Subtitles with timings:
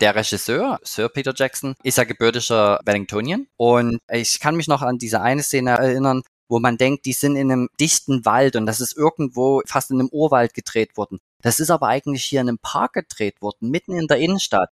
[0.00, 3.48] Der Regisseur, Sir Peter Jackson, ist ja gebürtiger Wellingtonian.
[3.56, 7.34] Und ich kann mich noch an diese eine Szene erinnern, wo man denkt, die sind
[7.34, 11.18] in einem dichten Wald und das ist irgendwo fast in einem Urwald gedreht worden.
[11.42, 14.70] Das ist aber eigentlich hier in einem Park gedreht worden, mitten in der Innenstadt.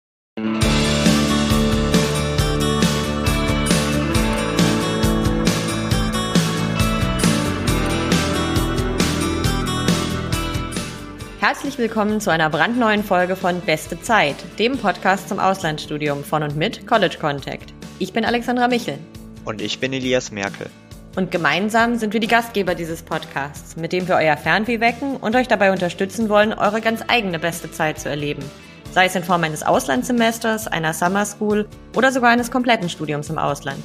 [11.42, 16.56] Herzlich willkommen zu einer brandneuen Folge von Beste Zeit, dem Podcast zum Auslandsstudium von und
[16.56, 17.74] mit College Contact.
[17.98, 19.00] Ich bin Alexandra Michel.
[19.44, 20.70] Und ich bin Elias Merkel.
[21.16, 25.36] Und gemeinsam sind wir die Gastgeber dieses Podcasts, mit dem wir euer Fernweh wecken und
[25.36, 28.44] euch dabei unterstützen wollen, eure ganz eigene beste Zeit zu erleben.
[28.92, 33.40] Sei es in Form eines Auslandssemesters, einer Summer School oder sogar eines kompletten Studiums im
[33.40, 33.84] Ausland.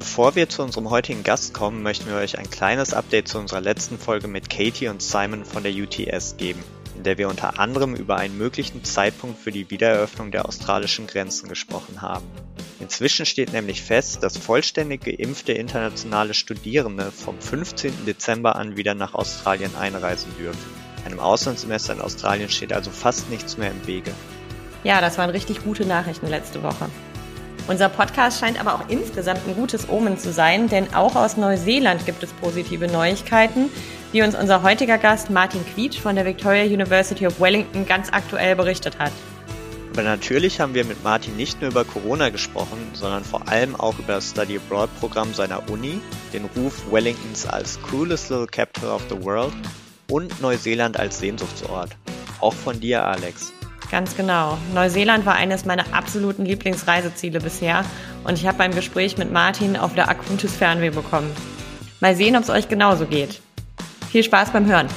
[0.00, 3.60] Bevor wir zu unserem heutigen Gast kommen, möchten wir euch ein kleines Update zu unserer
[3.60, 6.64] letzten Folge mit Katie und Simon von der UTS geben
[7.06, 12.02] der wir unter anderem über einen möglichen Zeitpunkt für die Wiedereröffnung der australischen Grenzen gesprochen
[12.02, 12.26] haben.
[12.80, 18.04] Inzwischen steht nämlich fest, dass vollständig geimpfte internationale Studierende vom 15.
[18.06, 20.86] Dezember an wieder nach Australien einreisen dürfen.
[21.06, 24.12] Einem Auslandssemester in Australien steht also fast nichts mehr im Wege.
[24.82, 26.90] Ja, das waren richtig gute Nachrichten letzte Woche.
[27.68, 32.06] Unser Podcast scheint aber auch insgesamt ein gutes Omen zu sein, denn auch aus Neuseeland
[32.06, 33.70] gibt es positive Neuigkeiten,
[34.16, 38.56] wie uns unser heutiger Gast Martin Quietsch von der Victoria University of Wellington ganz aktuell
[38.56, 39.12] berichtet hat.
[39.92, 43.98] Aber natürlich haben wir mit Martin nicht nur über Corona gesprochen, sondern vor allem auch
[43.98, 46.00] über das Study Abroad Programm seiner Uni,
[46.32, 49.52] den Ruf Wellingtons als coolest little capital of the world
[50.10, 51.90] und Neuseeland als Sehnsuchtsort.
[52.40, 53.52] Auch von dir, Alex.
[53.90, 54.56] Ganz genau.
[54.72, 57.84] Neuseeland war eines meiner absoluten Lieblingsreiseziele bisher
[58.24, 61.30] und ich habe beim Gespräch mit Martin auf der akutes Fernweh bekommen.
[62.00, 63.42] Mal sehen, ob es euch genauso geht.
[64.10, 64.88] Viel Spaß beim Hören.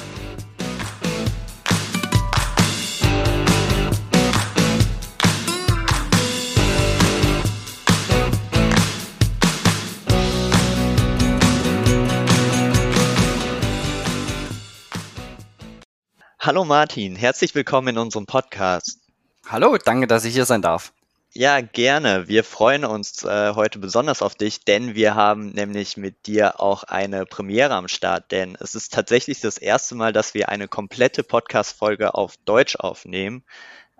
[16.42, 18.98] Hallo Martin, herzlich willkommen in unserem Podcast.
[19.46, 20.92] Hallo, danke, dass ich hier sein darf.
[21.32, 22.26] Ja, gerne.
[22.28, 26.82] Wir freuen uns äh, heute besonders auf dich, denn wir haben nämlich mit dir auch
[26.84, 28.30] eine Premiere am Start.
[28.32, 33.44] Denn es ist tatsächlich das erste Mal, dass wir eine komplette Podcast-Folge auf Deutsch aufnehmen.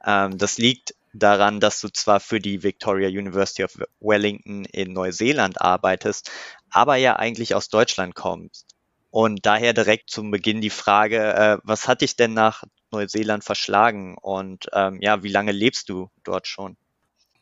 [0.06, 5.60] Ähm, das liegt daran, dass du zwar für die Victoria University of Wellington in Neuseeland
[5.60, 6.30] arbeitest,
[6.70, 8.66] aber ja eigentlich aus Deutschland kommst.
[9.10, 14.16] Und daher direkt zum Beginn die Frage, äh, was hat dich denn nach Neuseeland verschlagen
[14.18, 16.76] und ähm, ja, wie lange lebst du dort schon?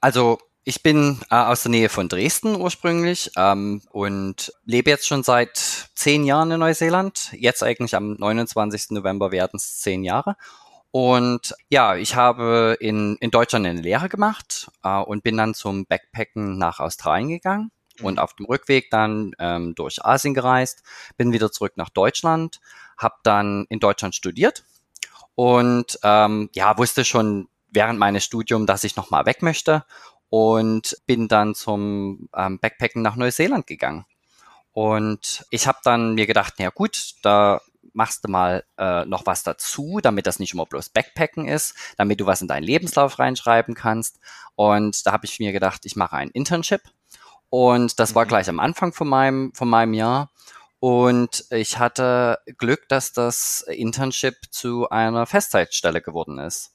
[0.01, 5.23] Also ich bin äh, aus der Nähe von Dresden ursprünglich ähm, und lebe jetzt schon
[5.23, 5.57] seit
[5.95, 7.33] zehn Jahren in Neuseeland.
[7.33, 8.91] Jetzt eigentlich am 29.
[8.91, 10.37] November werden es zehn Jahre.
[10.91, 15.87] Und ja, ich habe in, in Deutschland eine Lehre gemacht äh, und bin dann zum
[15.87, 17.71] Backpacken nach Australien gegangen
[18.03, 20.83] und auf dem Rückweg dann ähm, durch Asien gereist,
[21.17, 22.61] bin wieder zurück nach Deutschland,
[22.97, 24.65] habe dann in Deutschland studiert
[25.35, 29.85] und ähm, ja, wusste schon während meines Studiums, dass ich nochmal weg möchte
[30.31, 34.05] und bin dann zum ähm, Backpacken nach Neuseeland gegangen.
[34.73, 37.61] Und ich habe dann mir gedacht, na gut, da
[37.93, 42.21] machst du mal äh, noch was dazu, damit das nicht immer bloß Backpacken ist, damit
[42.21, 44.21] du was in deinen Lebenslauf reinschreiben kannst.
[44.55, 46.83] Und da habe ich mir gedacht, ich mache ein Internship
[47.51, 48.29] und das war mhm.
[48.29, 50.31] gleich am Anfang von meinem, von meinem Jahr.
[50.81, 56.73] Und ich hatte Glück, dass das Internship zu einer Festzeitstelle geworden ist.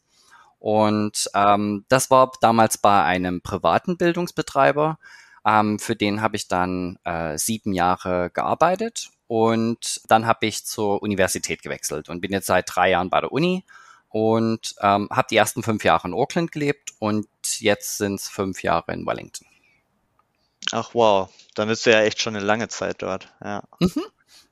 [0.64, 4.98] Und ähm, das war damals bei einem privaten Bildungsbetreiber.
[5.46, 11.04] Ähm, für den habe ich dann äh, sieben Jahre gearbeitet und dann habe ich zur
[11.04, 13.66] Universität gewechselt und bin jetzt seit drei Jahren bei der Uni
[14.08, 17.28] und ähm, habe die ersten fünf Jahre in Auckland gelebt und
[17.60, 19.46] jetzt sind es fünf Jahre in Wellington.
[20.72, 23.28] Ach wow, dann bist du ja echt schon eine lange Zeit dort.
[23.44, 23.64] Ja.
[23.80, 24.04] Mhm.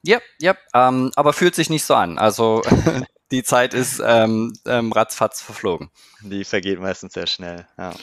[0.03, 2.17] Ja, ja, ähm, aber fühlt sich nicht so an.
[2.17, 2.63] Also
[3.31, 5.89] die Zeit ist ähm, ähm, ratzfatz verflogen.
[6.21, 7.93] Die vergeht meistens sehr schnell, ja.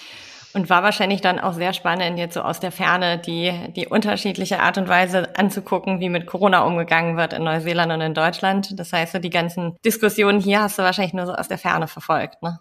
[0.55, 4.61] Und war wahrscheinlich dann auch sehr spannend, jetzt so aus der Ferne die, die unterschiedliche
[4.61, 8.79] Art und Weise anzugucken, wie mit Corona umgegangen wird in Neuseeland und in Deutschland.
[8.79, 11.87] Das heißt, so die ganzen Diskussionen hier hast du wahrscheinlich nur so aus der Ferne
[11.87, 12.61] verfolgt, ne?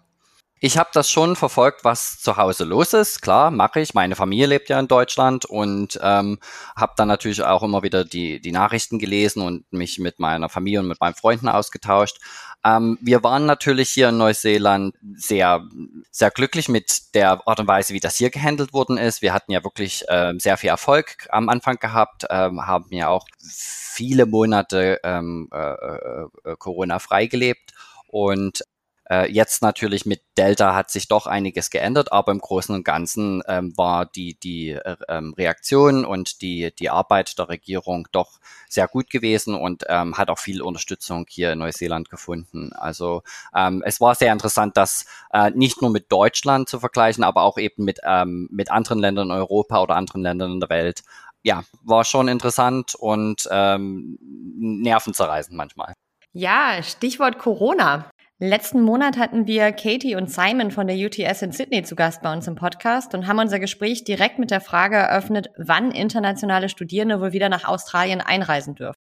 [0.60, 3.22] Ich habe das schon verfolgt, was zu Hause los ist.
[3.22, 3.94] Klar, mache ich.
[3.94, 6.38] Meine Familie lebt ja in Deutschland und ähm,
[6.76, 10.80] habe dann natürlich auch immer wieder die, die Nachrichten gelesen und mich mit meiner Familie
[10.80, 12.18] und mit meinen Freunden ausgetauscht.
[12.64, 15.62] Ähm, wir waren natürlich hier in Neuseeland sehr,
[16.10, 19.22] sehr glücklich mit der Art und Weise, wie das hier gehandelt worden ist.
[19.22, 23.26] Wir hatten ja wirklich äh, sehr viel Erfolg am Anfang gehabt, ähm, haben ja auch
[23.38, 27.74] viele Monate ähm, äh, äh, Corona freigelebt
[28.08, 28.64] und
[29.10, 33.42] Äh, jetzt natürlich mit Delta hat sich doch einiges geändert, aber im Großen und Ganzen
[33.48, 38.38] ähm, war die, die äh, ähm, Reaktion und die, die Arbeit der Regierung doch
[38.68, 42.72] sehr gut gewesen und ähm, hat auch viel Unterstützung hier in Neuseeland gefunden.
[42.74, 43.22] Also
[43.54, 47.56] ähm, es war sehr interessant, das äh, nicht nur mit Deutschland zu vergleichen, aber auch
[47.56, 51.02] eben mit, ähm, mit anderen Ländern in Europa oder anderen Ländern in der Welt.
[51.42, 55.94] Ja, war schon interessant und ähm, nervenzerreißend manchmal.
[56.32, 58.10] Ja, Stichwort Corona.
[58.40, 62.32] Letzten Monat hatten wir Katie und Simon von der UTS in Sydney zu Gast bei
[62.32, 67.20] uns im Podcast und haben unser Gespräch direkt mit der Frage eröffnet, wann internationale Studierende
[67.20, 68.94] wohl wieder nach Australien einreisen dürfen.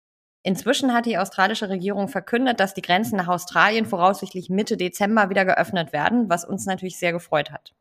[0.42, 5.44] Inzwischen hat die australische Regierung verkündet, dass die Grenzen nach Australien voraussichtlich Mitte Dezember wieder
[5.44, 7.74] geöffnet werden, was uns natürlich sehr gefreut hat.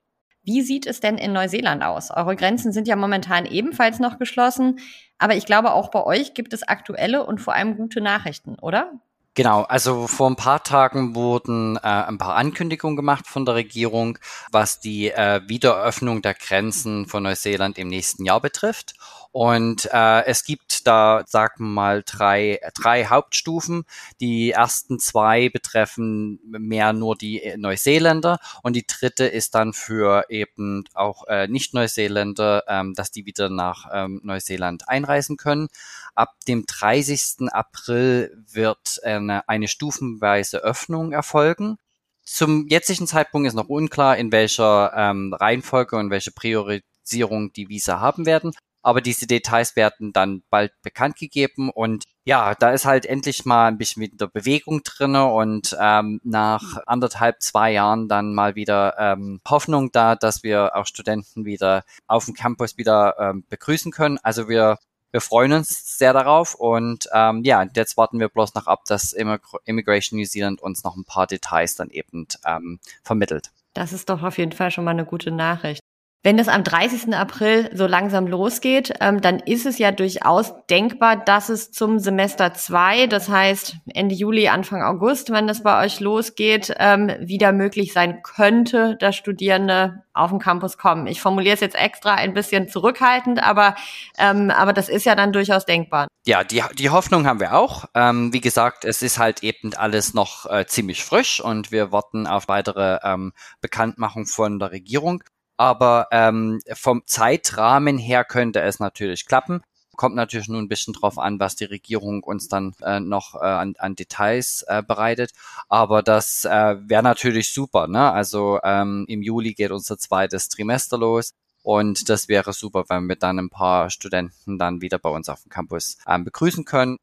[0.44, 2.12] Wie sieht es denn in Neuseeland aus?
[2.12, 4.80] Eure Grenzen sind ja momentan ebenfalls noch geschlossen,
[5.20, 9.00] aber ich glaube, auch bei euch gibt es aktuelle und vor allem gute Nachrichten, oder?
[9.38, 14.18] Genau, also vor ein paar Tagen wurden äh, ein paar Ankündigungen gemacht von der Regierung,
[14.50, 18.94] was die äh, Wiedereröffnung der Grenzen von Neuseeland im nächsten Jahr betrifft.
[19.34, 23.84] Und äh, es gibt da, sagen wir mal, drei, drei Hauptstufen.
[24.22, 30.86] Die ersten zwei betreffen mehr nur die Neuseeländer und die dritte ist dann für eben
[30.94, 35.68] auch äh, Nicht-Neuseeländer, ähm, dass die wieder nach ähm, Neuseeland einreisen können.
[36.16, 37.52] Ab dem 30.
[37.52, 41.78] April wird eine, eine stufenweise Öffnung erfolgen.
[42.24, 48.00] Zum jetzigen Zeitpunkt ist noch unklar, in welcher ähm, Reihenfolge und welche Priorisierung die Visa
[48.00, 48.54] haben werden
[48.86, 53.68] aber diese Details werden dann bald bekannt gegeben und ja, da ist halt endlich mal
[53.68, 59.42] ein bisschen wieder Bewegung drinne und ähm, nach anderthalb, zwei Jahren dann mal wieder ähm,
[59.48, 64.20] Hoffnung da, dass wir auch Studenten wieder auf dem Campus wieder ähm, begrüßen können.
[64.22, 64.78] Also wir
[65.16, 69.14] wir freuen uns sehr darauf und ähm, ja, jetzt warten wir bloß noch ab, dass
[69.14, 73.52] Immigration New Zealand uns noch ein paar Details dann eben ähm, vermittelt.
[73.74, 75.85] Das ist doch auf jeden Fall schon mal eine gute Nachricht.
[76.26, 77.16] Wenn es am 30.
[77.16, 82.56] April so langsam losgeht, ähm, dann ist es ja durchaus denkbar, dass es zum Semester
[82.56, 87.94] zwei, das heißt Ende Juli, Anfang August, wenn das bei euch losgeht, ähm, wieder möglich
[87.94, 91.06] sein könnte, dass Studierende auf den Campus kommen.
[91.06, 93.76] Ich formuliere es jetzt extra ein bisschen zurückhaltend, aber,
[94.18, 96.08] ähm, aber das ist ja dann durchaus denkbar.
[96.26, 97.86] Ja, die, die Hoffnung haben wir auch.
[97.94, 102.26] Ähm, wie gesagt, es ist halt eben alles noch äh, ziemlich frisch und wir warten
[102.26, 103.32] auf weitere ähm,
[103.62, 105.22] Bekanntmachung von der Regierung.
[105.58, 109.62] Aber ähm, vom Zeitrahmen her könnte es natürlich klappen.
[109.96, 113.46] Kommt natürlich nur ein bisschen drauf an, was die Regierung uns dann äh, noch äh,
[113.46, 115.32] an, an Details äh, bereitet.
[115.70, 117.88] Aber das äh, wäre natürlich super.
[117.88, 118.12] Ne?
[118.12, 121.32] Also ähm, im Juli geht unser zweites Trimester los.
[121.64, 125.42] Und das wäre super, wenn wir dann ein paar Studenten dann wieder bei uns auf
[125.42, 126.98] dem Campus ähm, begrüßen können.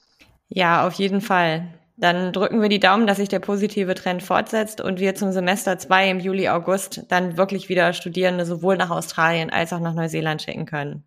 [0.49, 1.67] Ja, auf jeden Fall.
[1.97, 5.79] Dann drücken wir die Daumen, dass sich der positive Trend fortsetzt und wir zum Semester
[5.79, 10.43] zwei im Juli, August dann wirklich wieder Studierende sowohl nach Australien als auch nach Neuseeland
[10.43, 11.05] schicken können.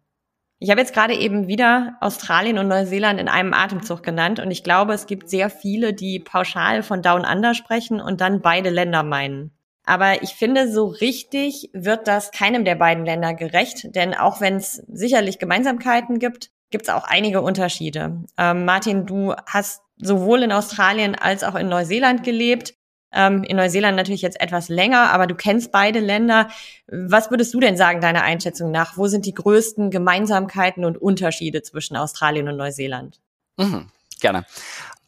[0.60, 4.64] Ich habe jetzt gerade eben wieder Australien und Neuseeland in einem Atemzug genannt und ich
[4.64, 9.04] glaube, es gibt sehr viele, die pauschal von Down Under sprechen und dann beide Länder
[9.04, 9.52] meinen.
[9.86, 14.56] Aber ich finde, so richtig wird das keinem der beiden Länder gerecht, denn auch wenn
[14.56, 18.24] es sicherlich Gemeinsamkeiten gibt, gibt es auch einige Unterschiede.
[18.38, 22.74] Ähm, Martin, du hast sowohl in Australien als auch in Neuseeland gelebt.
[23.14, 26.50] Ähm, in Neuseeland natürlich jetzt etwas länger, aber du kennst beide Länder.
[26.88, 28.98] Was würdest du denn sagen, deiner Einschätzung nach?
[28.98, 33.20] Wo sind die größten Gemeinsamkeiten und Unterschiede zwischen Australien und Neuseeland?
[33.58, 34.46] Mhm, gerne.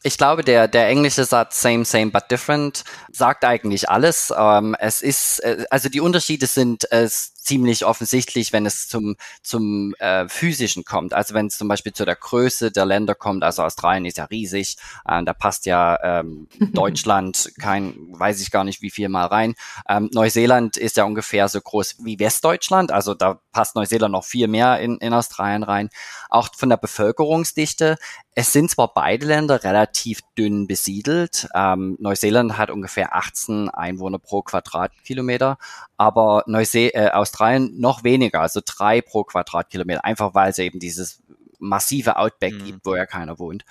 [0.04, 4.32] Ich glaube, der, der englische Satz same, same, but different sagt eigentlich alles.
[4.38, 7.10] Ähm, es ist, äh, also die Unterschiede sind äh,
[7.48, 11.14] ziemlich offensichtlich, wenn es zum, zum äh, physischen kommt.
[11.14, 14.26] Also wenn es zum Beispiel zu der Größe der Länder kommt, also Australien ist ja
[14.26, 14.76] riesig,
[15.08, 19.56] äh, da passt ja ähm, Deutschland kein, weiß ich gar nicht wie viel mal rein.
[19.88, 24.50] Ähm, Neuseeland ist ja ungefähr so groß wie Westdeutschland, also da passt Neuseeland noch viel
[24.50, 25.90] mehr in, in Australien rein.
[26.30, 27.98] Auch von der Bevölkerungsdichte
[28.40, 31.48] es sind zwar beide Länder relativ dünn besiedelt.
[31.56, 35.58] Ähm, Neuseeland hat ungefähr 18 Einwohner pro Quadratkilometer,
[35.98, 37.37] aber Neuse äh, Australien
[37.80, 41.22] noch weniger, also drei pro Quadratkilometer, einfach weil es eben dieses
[41.60, 42.66] massive Outback mhm.
[42.66, 43.66] gibt, wo ja keiner wohnt.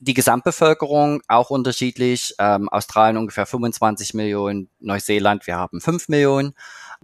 [0.00, 2.34] Die Gesamtbevölkerung auch unterschiedlich.
[2.38, 6.54] Ähm, Australien ungefähr 25 Millionen, Neuseeland, wir haben 5 Millionen.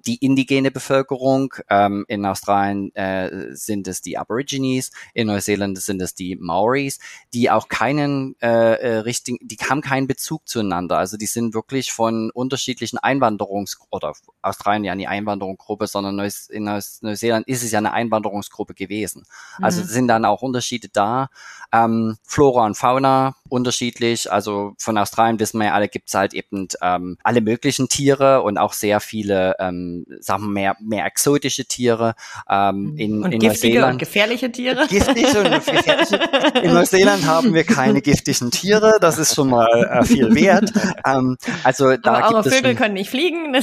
[0.06, 1.54] Die indigene Bevölkerung.
[1.68, 6.98] Ähm, in Australien äh, sind es die Aborigines, in Neuseeland sind es die Maoris,
[7.34, 10.98] die auch keinen äh, äh richtigen, die haben keinen Bezug zueinander.
[10.98, 14.12] Also die sind wirklich von unterschiedlichen Einwanderungs- oder
[14.42, 19.24] Australien ja nie Einwanderungsgruppe, sondern Neus in Neus Neuseeland ist es ja eine Einwanderungsgruppe gewesen.
[19.60, 19.86] Also mhm.
[19.86, 21.28] sind dann auch Unterschiede da.
[21.72, 24.30] Ähm, Flora und Fauna unterschiedlich.
[24.30, 28.42] Also von Australien wissen wir ja alle, gibt es halt eben ähm, alle möglichen Tiere
[28.42, 29.87] und auch sehr viele, ähm,
[30.20, 32.14] sagen wir mehr, mehr exotische Tiere.
[32.48, 34.86] Ähm, in, und in giftige Neuseeland, und gefährliche Tiere?
[34.88, 36.20] Giftige und gefährliche.
[36.62, 38.98] In Neuseeland haben wir keine giftigen Tiere.
[39.00, 40.72] Das ist schon mal äh, viel wert.
[41.04, 43.52] Ähm, also da Aber eure gibt Vögel schon, können nicht fliegen.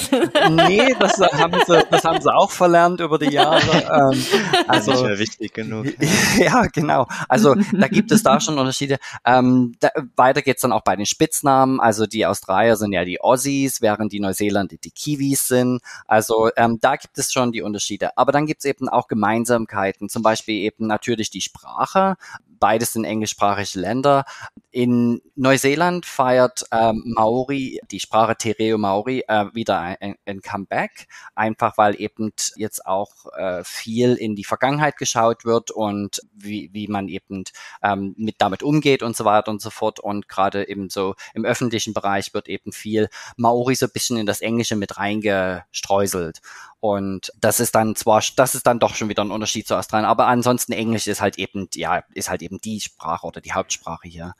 [0.49, 3.61] Nee, das haben sie, das haben sie auch verlernt über die Jahre.
[3.95, 4.25] Ähm,
[4.67, 5.87] also nicht mehr wichtig genug.
[6.39, 7.07] Ja, genau.
[7.29, 8.97] Also da gibt es da schon Unterschiede.
[9.25, 11.79] Ähm, da, weiter geht's dann auch bei den Spitznamen.
[11.79, 15.81] Also die Australier sind ja die Aussies, während die Neuseeländer die Kiwis sind.
[16.15, 18.17] Also ähm, da gibt es schon die Unterschiede.
[18.17, 20.07] Aber dann gibt's eben auch Gemeinsamkeiten.
[20.07, 22.15] Zum Beispiel eben natürlich die Sprache.
[22.59, 24.25] Beides sind englischsprachige Länder.
[24.71, 31.77] In Neuseeland feiert ähm, Maori, die Sprache Tereo Maori, äh, wieder ein, ein, Comeback, einfach
[31.77, 37.07] weil eben jetzt auch äh, viel in die Vergangenheit geschaut wird und wie, wie man
[37.07, 37.43] eben
[37.81, 39.99] ähm, mit damit umgeht und so weiter und so fort.
[39.99, 44.25] Und gerade eben so im öffentlichen Bereich wird eben viel Maori so ein bisschen in
[44.25, 46.41] das Englische mit reingestreuselt.
[46.85, 50.05] Und das ist dann zwar, das ist dann doch schon wieder ein Unterschied zu Australien,
[50.07, 54.07] aber ansonsten Englisch ist halt eben, ja, ist halt eben die Sprache oder die Hauptsprache
[54.07, 54.35] hier.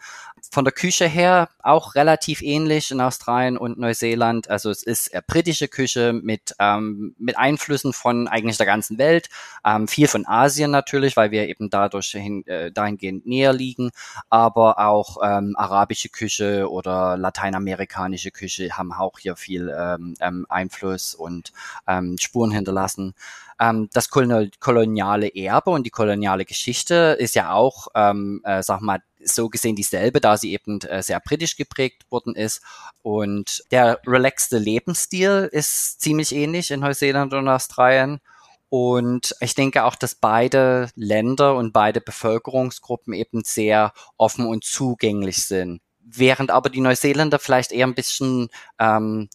[0.52, 4.48] Von der Küche her auch relativ ähnlich in Australien und Neuseeland.
[4.48, 9.30] Also es ist äh, britische Küche mit, ähm, mit Einflüssen von eigentlich der ganzen Welt.
[9.66, 13.90] Ähm, viel von Asien natürlich, weil wir eben dadurch hin, äh, dahingehend näher liegen.
[14.30, 21.16] Aber auch ähm, arabische Küche oder lateinamerikanische Küche haben auch hier viel ähm, ähm, Einfluss
[21.16, 21.52] und
[21.88, 23.14] ähm, Spuren hinterlassen.
[23.62, 29.00] Ähm, das koloniale Erbe und die koloniale Geschichte ist ja auch, ähm, äh, sag mal,
[29.24, 32.62] so gesehen dieselbe, da sie eben äh, sehr britisch geprägt worden ist.
[33.02, 38.20] Und der relaxte Lebensstil ist ziemlich ähnlich in Neuseeland und Australien.
[38.68, 45.44] Und ich denke auch, dass beide Länder und beide Bevölkerungsgruppen eben sehr offen und zugänglich
[45.46, 45.82] sind.
[46.02, 49.30] Während aber die Neuseeländer vielleicht eher ein bisschen ähm,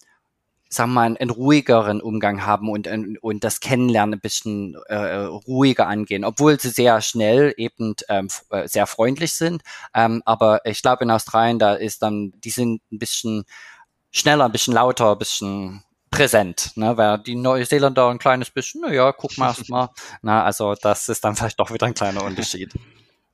[0.73, 2.87] sagen wir mal, einen ruhigeren Umgang haben und,
[3.21, 8.67] und das Kennenlernen ein bisschen äh, ruhiger angehen, obwohl sie sehr schnell eben ähm, äh,
[8.67, 9.63] sehr freundlich sind.
[9.93, 13.43] Ähm, aber ich glaube, in Australien, da ist dann, die sind ein bisschen
[14.11, 18.93] schneller, ein bisschen lauter, ein bisschen präsent, ne, weil die Neuseeländer ein kleines bisschen, na
[18.93, 19.89] ja, guck mal erst mal.
[20.21, 22.73] Na, also das ist dann vielleicht doch wieder ein kleiner Unterschied.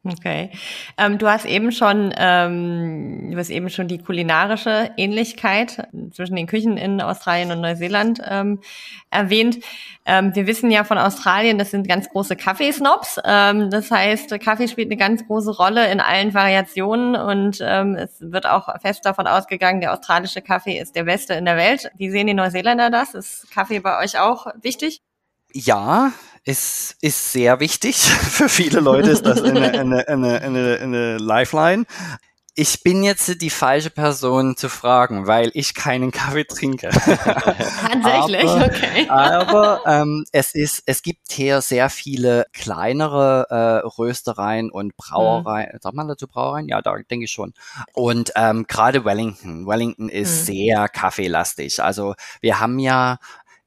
[0.09, 0.51] Okay.
[0.97, 6.47] Ähm, du hast eben schon, ähm, du hast eben schon die kulinarische Ähnlichkeit zwischen den
[6.47, 8.61] Küchen in Australien und Neuseeland ähm,
[9.09, 9.57] erwähnt.
[10.05, 13.19] Ähm, wir wissen ja von Australien, das sind ganz große Kaffeesnobs.
[13.25, 18.21] Ähm, das heißt, Kaffee spielt eine ganz große Rolle in allen Variationen und ähm, es
[18.21, 21.91] wird auch fest davon ausgegangen, der australische Kaffee ist der beste in der Welt.
[21.97, 23.13] Wie sehen die Neuseeländer das?
[23.13, 25.01] Ist Kaffee bei euch auch wichtig?
[25.59, 26.11] Ja,
[26.45, 27.97] es ist sehr wichtig.
[28.05, 31.85] Für viele Leute ist das eine, eine, eine, eine, eine Lifeline.
[32.53, 36.89] Ich bin jetzt die falsche Person zu fragen, weil ich keinen Kaffee trinke.
[36.89, 39.09] Tatsächlich, aber, okay.
[39.09, 45.71] aber ähm, es ist, es gibt hier sehr viele kleinere äh, Röstereien und Brauereien.
[45.73, 45.79] Mhm.
[45.81, 46.67] Sagt man dazu Brauereien?
[46.67, 47.55] Ja, da denke ich schon.
[47.93, 49.65] Und ähm, gerade Wellington.
[49.65, 50.45] Wellington ist mhm.
[50.45, 51.81] sehr kaffeelastig.
[51.81, 53.17] Also wir haben ja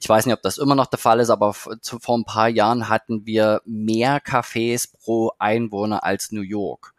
[0.00, 2.88] ich weiß nicht, ob das immer noch der Fall ist, aber vor ein paar Jahren
[2.88, 6.94] hatten wir mehr Cafés pro Einwohner als New York.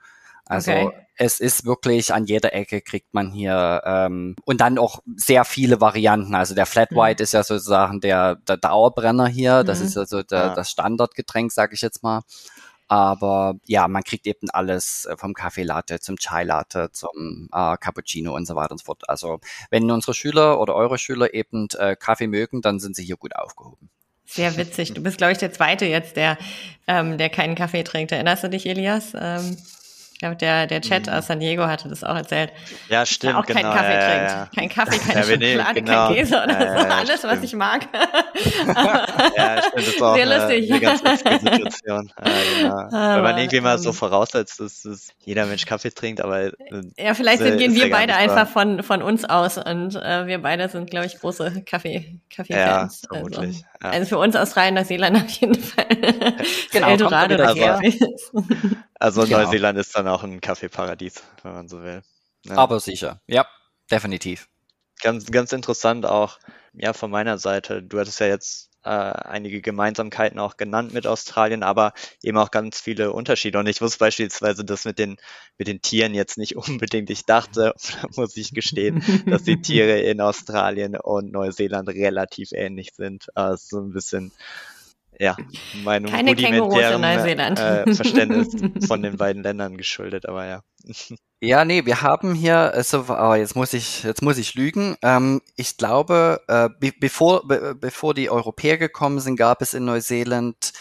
[0.45, 0.91] Also okay.
[1.15, 5.81] es ist wirklich an jeder Ecke kriegt man hier ähm, und dann auch sehr viele
[5.81, 6.35] Varianten.
[6.35, 6.97] Also der Flat mhm.
[6.97, 7.23] White mhm.
[7.23, 9.63] ist ja sozusagen der, der Dauerbrenner hier.
[9.63, 9.85] Das mhm.
[9.87, 10.53] ist also der, ja.
[10.53, 12.21] das Standardgetränk, sage ich jetzt mal.
[12.91, 17.77] Aber ja, man kriegt eben alles äh, vom Kaffee Latte zum Chai Latte zum äh,
[17.77, 19.07] Cappuccino und so weiter und so fort.
[19.07, 23.15] Also wenn unsere Schüler oder eure Schüler eben äh, Kaffee mögen, dann sind sie hier
[23.15, 23.89] gut aufgehoben.
[24.25, 24.93] Sehr witzig.
[24.93, 26.37] Du bist, glaube ich, der Zweite jetzt, der,
[26.85, 28.11] ähm, der keinen Kaffee trinkt.
[28.11, 29.13] Erinnerst du dich, Elias?
[29.17, 29.55] Ähm
[30.21, 31.13] glaube, der, der Chat mhm.
[31.13, 32.53] aus San Diego hatte das auch erzählt.
[32.89, 33.35] Ja, stimmt.
[33.35, 34.31] Auch genau, keinen Kaffee ja, trinkt.
[34.31, 34.49] Ja.
[34.55, 36.07] Kein Kaffee, keine ja, Schokolade, genau.
[36.07, 36.89] kein Käse oder so.
[36.89, 37.33] Alles, stimmt.
[37.33, 37.89] was ich mag.
[39.35, 39.75] ja, stimmt.
[39.75, 40.71] Das ist auch Sehr eine, lustig.
[40.71, 42.11] Eine ganz lustige Situation.
[42.21, 42.75] Ja, genau.
[42.75, 46.45] Aber, Wenn man irgendwie mal so ähm, voraussetzt, dass, dass jeder Mensch Kaffee trinkt, aber.
[46.45, 46.51] Äh,
[46.97, 50.69] ja, vielleicht sind, gehen wir beide einfach von, von uns aus und äh, wir beide
[50.69, 53.01] sind, glaube ich, große Kaffee, Kaffee-Fans.
[53.01, 53.63] Ja, vermutlich.
[53.81, 55.87] Also, also für uns Australien, Neuseeland auf jeden Fall.
[56.71, 58.31] genau, Eldorado des Kaffees.
[58.99, 59.39] Also genau.
[59.39, 62.01] Neuseeland ist dann auch ein Kaffeeparadies, wenn man so will.
[62.45, 62.57] Ja.
[62.57, 63.45] Aber sicher, ja,
[63.89, 64.47] definitiv.
[65.01, 66.39] ganz, ganz interessant auch,
[66.73, 67.83] ja, von meiner Seite.
[67.83, 72.79] Du hattest ja jetzt äh, einige Gemeinsamkeiten auch genannt mit Australien, aber eben auch ganz
[72.79, 73.59] viele Unterschiede.
[73.59, 75.17] Und ich wusste beispielsweise das mit den,
[75.57, 77.09] mit den Tieren jetzt nicht unbedingt.
[77.09, 77.73] Ich dachte,
[78.15, 83.27] muss ich gestehen, dass die Tiere in Australien und Neuseeland relativ ähnlich sind.
[83.35, 84.31] Also so ein bisschen
[85.19, 85.35] ja,
[85.83, 88.55] meinem Keine rudimentären äh, Verständnis
[88.87, 90.61] von den beiden Ländern geschuldet, aber ja.
[91.43, 94.95] Ja, nee, wir haben hier, also, oh, jetzt muss ich, jetzt muss ich lügen.
[95.01, 99.85] Ähm, ich glaube, äh, be bevor, be bevor die Europäer gekommen sind, gab es in
[99.85, 100.71] Neuseeland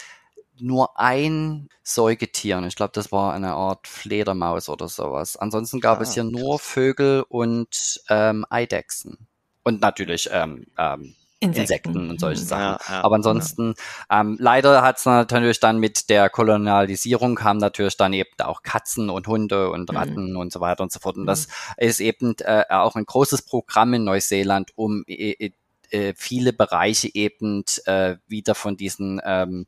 [0.59, 2.57] nur ein Säugetier.
[2.57, 5.35] Und ich glaube, das war eine Art Fledermaus oder sowas.
[5.35, 9.27] Ansonsten gab ah, es hier nur Vögel und ähm, Eidechsen.
[9.63, 11.61] Und natürlich ähm, ähm, Insekten.
[11.61, 12.47] Insekten und solche mhm.
[12.47, 12.61] Sachen.
[12.61, 13.73] Ja, ja, Aber ansonsten,
[14.09, 14.21] ja.
[14.21, 19.09] ähm, leider hat es natürlich dann mit der Kolonialisierung kam natürlich dann eben auch Katzen
[19.09, 19.97] und Hunde und mhm.
[19.97, 20.37] Ratten mhm.
[20.37, 21.17] und so weiter und so fort.
[21.17, 21.53] Und das mhm.
[21.77, 25.51] ist eben äh, auch ein großes Programm in Neuseeland, um äh,
[25.89, 29.65] äh, viele Bereiche eben äh, wieder von diesen ähm,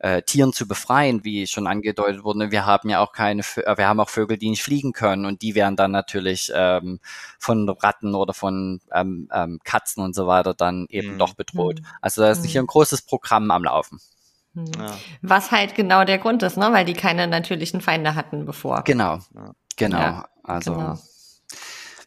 [0.00, 2.50] äh, Tieren zu befreien, wie schon angedeutet wurde.
[2.50, 5.42] Wir haben ja auch keine, äh, wir haben auch Vögel, die nicht fliegen können und
[5.42, 7.00] die werden dann natürlich ähm,
[7.38, 11.18] von Ratten oder von ähm, ähm, Katzen und so weiter dann eben mhm.
[11.18, 11.80] doch bedroht.
[11.80, 11.86] Mhm.
[12.00, 12.48] Also da ist mhm.
[12.48, 14.00] hier ein großes Programm am Laufen.
[14.54, 14.72] Mhm.
[14.78, 14.96] Ja.
[15.20, 16.72] Was halt genau der Grund ist, ne?
[16.72, 18.82] weil die keine natürlichen Feinde hatten bevor.
[18.84, 19.18] Genau,
[19.76, 19.98] genau.
[19.98, 20.98] Ja, also genau.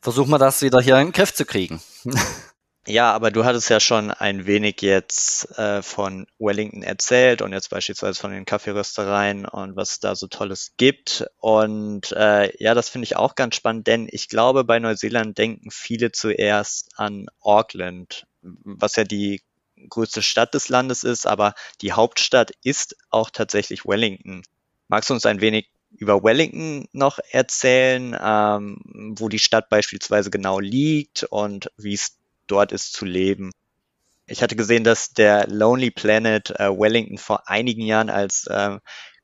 [0.02, 1.80] versuchen wir das wieder hier in den Griff zu kriegen.
[2.86, 7.70] Ja, aber du hattest ja schon ein wenig jetzt äh, von Wellington erzählt und jetzt
[7.70, 11.26] beispielsweise von den Kaffeeröstereien und was es da so Tolles gibt.
[11.38, 15.72] Und äh, ja, das finde ich auch ganz spannend, denn ich glaube, bei Neuseeland denken
[15.72, 19.42] viele zuerst an Auckland, was ja die
[19.88, 24.44] größte Stadt des Landes ist, aber die Hauptstadt ist auch tatsächlich Wellington.
[24.90, 28.78] Magst du uns ein wenig über Wellington noch erzählen, ähm,
[29.18, 33.52] wo die Stadt beispielsweise genau liegt und wie es dort ist zu leben.
[34.26, 38.78] Ich hatte gesehen, dass der Lonely Planet äh, Wellington vor einigen Jahren als äh,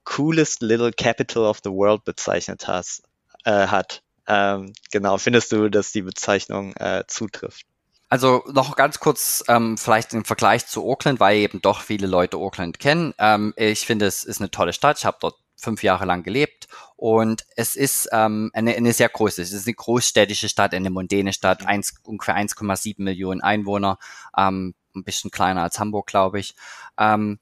[0.04, 3.02] coolest little capital of the world bezeichnet has,
[3.46, 4.02] äh, hat.
[4.28, 7.66] Ähm, genau, findest du, dass die Bezeichnung äh, zutrifft?
[8.10, 12.38] Also noch ganz kurz ähm, vielleicht im Vergleich zu Auckland, weil eben doch viele Leute
[12.38, 13.14] Auckland kennen.
[13.20, 14.98] Ähm, ich finde, es ist eine tolle Stadt.
[14.98, 19.42] Ich habe dort fünf Jahre lang gelebt und es ist ähm, eine, eine sehr große,
[19.42, 23.98] es ist eine großstädtische Stadt, eine mondäne Stadt, eins, ungefähr 1,7 Millionen Einwohner,
[24.38, 26.56] ähm, ein bisschen kleiner als Hamburg, glaube ich.
[26.98, 27.39] Ähm,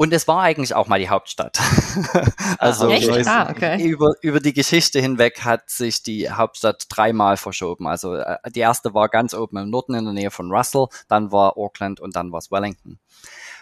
[0.00, 1.60] und es war eigentlich auch mal die Hauptstadt.
[2.58, 2.90] also?
[3.26, 3.82] Ah, okay.
[3.82, 7.86] über, über die Geschichte hinweg hat sich die Hauptstadt dreimal verschoben.
[7.86, 11.32] Also äh, die erste war ganz oben im Norden in der Nähe von Russell, dann
[11.32, 12.98] war Auckland und dann war es Wellington.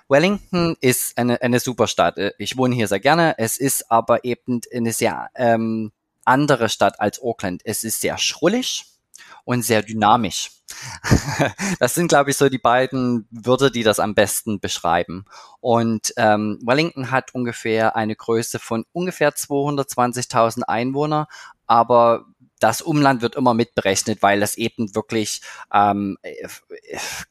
[0.08, 2.18] Wellington ist eine, eine super Stadt.
[2.18, 3.34] Äh, ich wohne hier sehr gerne.
[3.38, 5.92] Es ist aber eben eine sehr ähm,
[6.24, 7.62] andere Stadt als Auckland.
[7.64, 8.84] Es ist sehr schrullig
[9.44, 10.50] und sehr dynamisch.
[11.80, 15.24] das sind, glaube ich, so die beiden Wörter, die das am besten beschreiben.
[15.60, 21.28] Und ähm, Wellington hat ungefähr eine Größe von ungefähr 220.000 Einwohner,
[21.66, 22.26] aber
[22.58, 25.40] das Umland wird immer mitberechnet, weil das eben wirklich
[25.72, 26.18] ähm,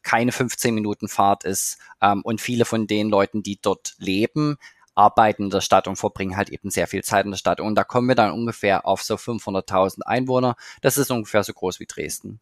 [0.03, 1.77] keine 15 Minuten Fahrt ist.
[2.01, 4.57] Ähm, und viele von den Leuten, die dort leben,
[4.95, 7.61] arbeiten in der Stadt und verbringen halt eben sehr viel Zeit in der Stadt.
[7.61, 10.55] Und da kommen wir dann ungefähr auf so 500.000 Einwohner.
[10.81, 12.39] Das ist ungefähr so groß wie Dresden.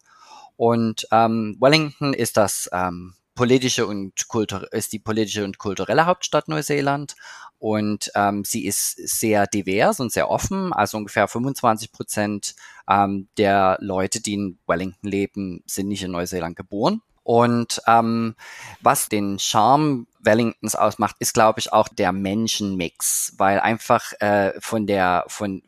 [0.56, 6.48] Und ähm, Wellington ist das ähm, politische und kultur ist die politische und kulturelle Hauptstadt
[6.48, 7.16] Neuseeland
[7.60, 10.74] und ähm, sie ist sehr divers und sehr offen.
[10.74, 12.56] Also ungefähr 25 Prozent
[12.90, 17.02] ähm, der Leute, die in Wellington leben, sind nicht in Neuseeland geboren.
[17.24, 18.36] Und ähm,
[18.82, 24.86] was den Charme Wellingtons ausmacht, ist, glaube ich, auch der Menschenmix, weil einfach äh, von
[24.86, 25.64] der von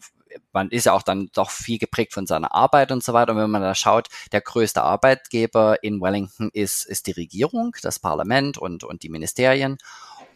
[0.53, 3.33] man ist ja auch dann doch viel geprägt von seiner Arbeit und so weiter.
[3.33, 7.99] Und wenn man da schaut, der größte Arbeitgeber in Wellington ist, ist die Regierung, das
[7.99, 9.77] Parlament und, und die Ministerien.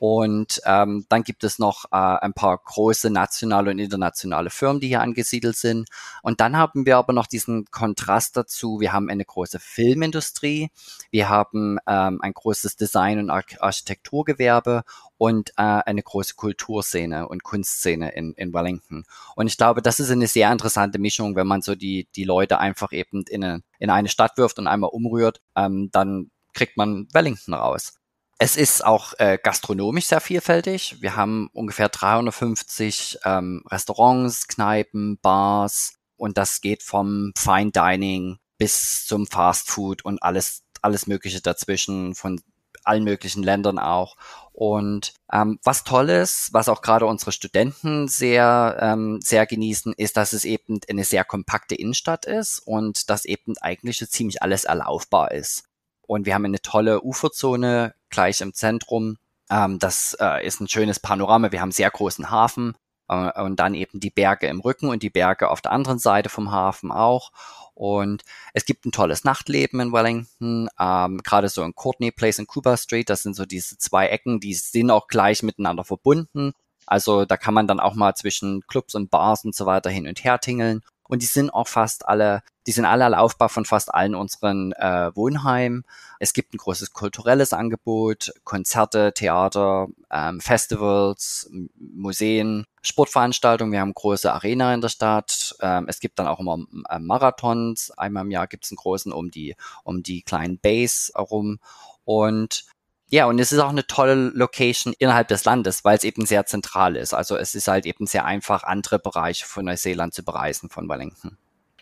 [0.03, 4.87] Und ähm, dann gibt es noch äh, ein paar große nationale und internationale Firmen, die
[4.87, 5.89] hier angesiedelt sind.
[6.23, 8.79] Und dann haben wir aber noch diesen Kontrast dazu.
[8.79, 10.71] Wir haben eine große Filmindustrie,
[11.11, 14.81] wir haben ähm, ein großes Design- und Ar Architekturgewerbe
[15.19, 19.03] und äh, eine große Kulturszene und Kunstszene in, in Wellington.
[19.35, 22.57] Und ich glaube, das ist eine sehr interessante Mischung, wenn man so die, die Leute
[22.57, 27.07] einfach eben in eine, in eine Stadt wirft und einmal umrührt, ähm, dann kriegt man
[27.13, 28.00] Wellington raus.
[28.43, 30.95] Es ist auch äh, gastronomisch sehr vielfältig.
[30.99, 39.05] Wir haben ungefähr 350 ähm, Restaurants, Kneipen, Bars und das geht vom Fine Dining bis
[39.05, 42.41] zum Fast Food und alles alles Mögliche dazwischen, von
[42.83, 44.17] allen möglichen Ländern auch.
[44.53, 50.17] Und ähm, was toll ist, was auch gerade unsere Studenten sehr, ähm, sehr genießen, ist,
[50.17, 54.63] dass es eben eine sehr kompakte Innenstadt ist und dass eben eigentlich so ziemlich alles
[54.63, 55.65] erlaufbar ist.
[56.11, 59.15] Und wir haben eine tolle Uferzone gleich im Zentrum.
[59.49, 61.53] Ähm, das äh, ist ein schönes Panorama.
[61.53, 62.75] Wir haben sehr großen Hafen
[63.07, 66.27] äh, und dann eben die Berge im Rücken und die Berge auf der anderen Seite
[66.27, 67.31] vom Hafen auch.
[67.75, 72.47] Und es gibt ein tolles Nachtleben in Wellington, ähm, gerade so in Courtney Place und
[72.47, 73.09] Cuba Street.
[73.09, 76.51] Das sind so diese zwei Ecken, die sind auch gleich miteinander verbunden.
[76.87, 80.09] Also da kann man dann auch mal zwischen Clubs und Bars und so weiter hin
[80.09, 80.81] und her tingeln.
[81.11, 85.13] Und die sind auch fast alle, die sind alle laufbar von fast allen unseren äh,
[85.13, 85.83] Wohnheimen.
[86.19, 93.73] Es gibt ein großes kulturelles Angebot, Konzerte, Theater, ähm, Festivals, Museen, Sportveranstaltungen.
[93.73, 95.53] Wir haben große Arena in der Stadt.
[95.59, 97.91] Ähm, es gibt dann auch immer äh, Marathons.
[97.97, 101.59] Einmal im Jahr gibt es einen großen um die, um die kleinen Bays herum.
[102.05, 102.63] Und
[103.11, 106.45] ja, und es ist auch eine tolle Location innerhalb des Landes, weil es eben sehr
[106.45, 107.13] zentral ist.
[107.13, 111.37] Also es ist halt eben sehr einfach, andere Bereiche von Neuseeland zu bereisen von Wellington.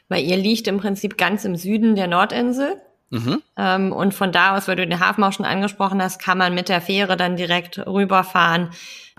[0.08, 2.82] Weil ihr liegt im Prinzip ganz im Süden der Nordinsel.
[3.12, 3.44] Mhm.
[3.58, 6.56] Ähm, und von da aus, weil du den Hafen auch schon angesprochen hast, kann man
[6.56, 8.72] mit der Fähre dann direkt rüberfahren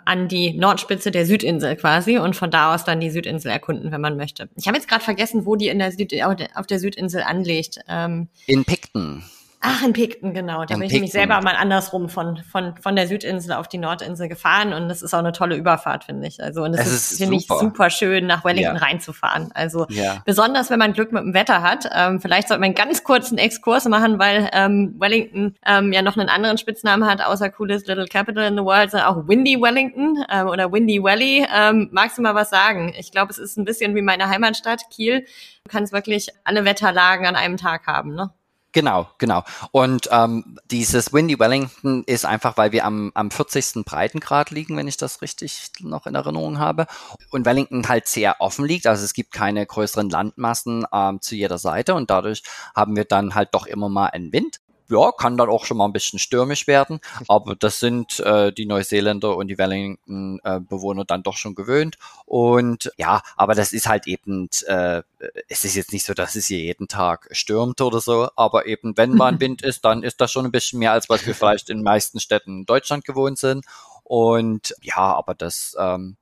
[0.04, 4.00] an die Nordspitze der Südinsel quasi und von da aus dann die Südinsel erkunden, wenn
[4.00, 4.48] man möchte.
[4.56, 6.12] Ich habe jetzt gerade vergessen, wo die in der Süd
[6.54, 7.78] auf der Südinsel anlegt.
[7.86, 9.22] Ähm, in Picton.
[9.62, 10.64] Ach, in Picton, genau.
[10.64, 13.76] Da in bin ich nämlich selber mal andersrum von, von, von der Südinsel auf die
[13.76, 16.42] Nordinsel gefahren und das ist auch eine tolle Überfahrt, finde ich.
[16.42, 18.82] Also, und es, ist, ist finde ich, super schön, nach Wellington ja.
[18.82, 19.50] reinzufahren.
[19.52, 20.22] Also, ja.
[20.24, 21.90] besonders wenn man Glück mit dem Wetter hat.
[21.94, 26.16] Ähm, vielleicht sollte man einen ganz kurzen Exkurs machen, weil ähm, Wellington ähm, ja noch
[26.16, 30.24] einen anderen Spitznamen hat, außer coolest little capital in the world, sondern auch Windy Wellington
[30.30, 31.46] ähm, oder Windy Valley.
[31.54, 32.94] Ähm, magst du mal was sagen?
[32.98, 35.26] Ich glaube, es ist ein bisschen wie meine Heimatstadt Kiel.
[35.64, 38.30] Du kannst wirklich alle Wetterlagen an einem Tag haben, ne?
[38.72, 39.42] Genau, genau.
[39.72, 43.84] Und ähm, dieses Windy Wellington ist einfach, weil wir am, am 40.
[43.84, 46.86] Breitengrad liegen, wenn ich das richtig noch in Erinnerung habe.
[47.30, 51.58] Und Wellington halt sehr offen liegt, also es gibt keine größeren Landmassen ähm, zu jeder
[51.58, 52.44] Seite und dadurch
[52.76, 55.86] haben wir dann halt doch immer mal einen Wind ja, kann dann auch schon mal
[55.86, 61.22] ein bisschen stürmisch werden, aber das sind äh, die Neuseeländer und die Wellington-Bewohner äh, dann
[61.22, 61.96] doch schon gewöhnt.
[62.26, 65.02] Und ja, aber das ist halt eben, äh,
[65.48, 68.96] es ist jetzt nicht so, dass es hier jeden Tag stürmt oder so, aber eben,
[68.96, 71.34] wenn mal ein Wind ist, dann ist das schon ein bisschen mehr, als was wir
[71.34, 73.64] vielleicht in den meisten Städten in Deutschland gewohnt sind.
[74.04, 76.16] Und ja, aber das, ähm,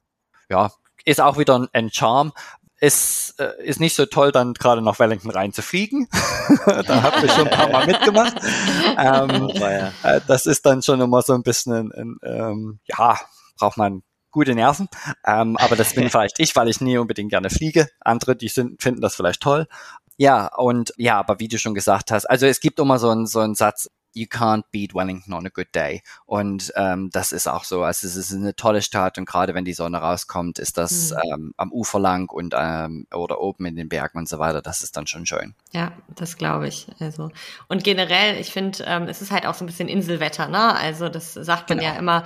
[0.50, 0.70] ja,
[1.04, 2.32] ist auch wieder ein, ein Charme,
[2.80, 6.08] es äh, ist nicht so toll, dann gerade nach Wellington reinzufliegen.
[6.66, 8.36] da habe ich schon ein paar Mal mitgemacht.
[9.00, 13.16] Ähm, äh, das ist dann schon immer so ein bisschen, ein, ein, ähm, ja,
[13.56, 14.88] braucht man gute Nerven.
[15.24, 17.88] Ähm, aber das bin vielleicht ich, weil ich nie unbedingt gerne fliege.
[18.00, 19.68] Andere, die sind, finden das vielleicht toll.
[20.16, 23.26] Ja, und ja, aber wie du schon gesagt hast, also es gibt immer so einen,
[23.26, 26.02] so einen Satz, you can't beat Wellington on a good day.
[26.26, 27.82] Und ähm, das ist auch so.
[27.82, 31.16] Also es ist eine tolle Stadt und gerade wenn die Sonne rauskommt, ist das mhm.
[31.32, 34.62] ähm, am Ufer lang und ähm, oder oben in den Bergen und so weiter.
[34.62, 35.54] Das ist dann schon schön.
[35.72, 36.88] Ja, das glaube ich.
[36.98, 37.30] Also
[37.68, 40.48] und generell, ich finde, ähm, es ist halt auch so ein bisschen Inselwetter.
[40.48, 40.74] Ne?
[40.74, 41.92] Also das sagt man genau.
[41.92, 42.24] ja immer.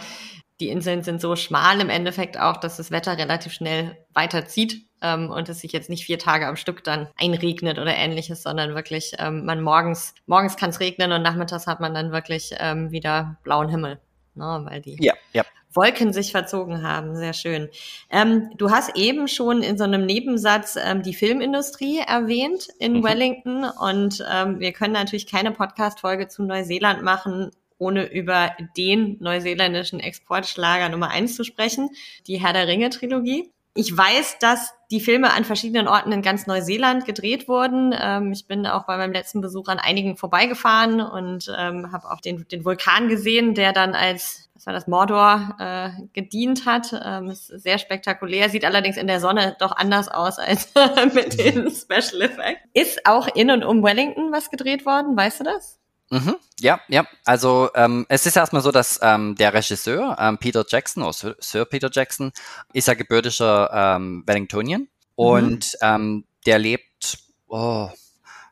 [0.61, 5.31] Die Inseln sind so schmal im Endeffekt auch, dass das Wetter relativ schnell weiterzieht ähm,
[5.31, 9.13] und es sich jetzt nicht vier Tage am Stück dann einregnet oder ähnliches, sondern wirklich
[9.19, 13.37] ähm, man morgens, morgens kann es regnen und nachmittags hat man dann wirklich ähm, wieder
[13.43, 13.99] blauen Himmel.
[14.35, 15.45] Ne, weil die ja, ja.
[15.75, 17.17] Wolken sich verzogen haben.
[17.17, 17.69] Sehr schön.
[18.11, 23.05] Ähm, du hast eben schon in so einem Nebensatz ähm, die Filmindustrie erwähnt in mhm.
[23.05, 30.01] Wellington und ähm, wir können natürlich keine Podcast-Folge zu Neuseeland machen, ohne über den neuseeländischen
[30.01, 31.91] Exportschlager Nummer eins zu sprechen,
[32.27, 33.51] die Herr der Ringe Trilogie.
[33.75, 37.95] Ich weiß, dass die Filme an verschiedenen Orten in ganz Neuseeland gedreht wurden.
[37.99, 42.21] Ähm, ich bin auch bei meinem letzten Besuch an einigen vorbeigefahren und ähm, habe auch
[42.21, 46.95] den, den Vulkan gesehen, der dann als was war das, Mordor äh, gedient hat.
[47.05, 50.73] Ähm, ist sehr spektakulär, sieht allerdings in der Sonne doch anders aus als
[51.15, 52.61] mit den Special Effects.
[52.75, 55.82] Ist auch in und um Wellington was gedreht worden, weißt du das?
[56.13, 57.07] Mhm, ja, ja.
[57.25, 61.37] Also ähm, es ist erstmal so, dass ähm, der Regisseur ähm, Peter Jackson oder Sir,
[61.41, 62.33] Sir Peter Jackson
[62.75, 64.89] ist ja gebürtiger ähm, Wellingtonian mhm.
[65.15, 67.17] und ähm, der lebt
[67.49, 67.89] oh,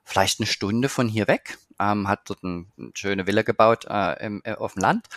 [0.05, 4.25] vielleicht eine Stunde von hier weg, ähm, hat dort ein, eine schöne Villa gebaut äh,
[4.25, 5.09] im, äh, auf dem Land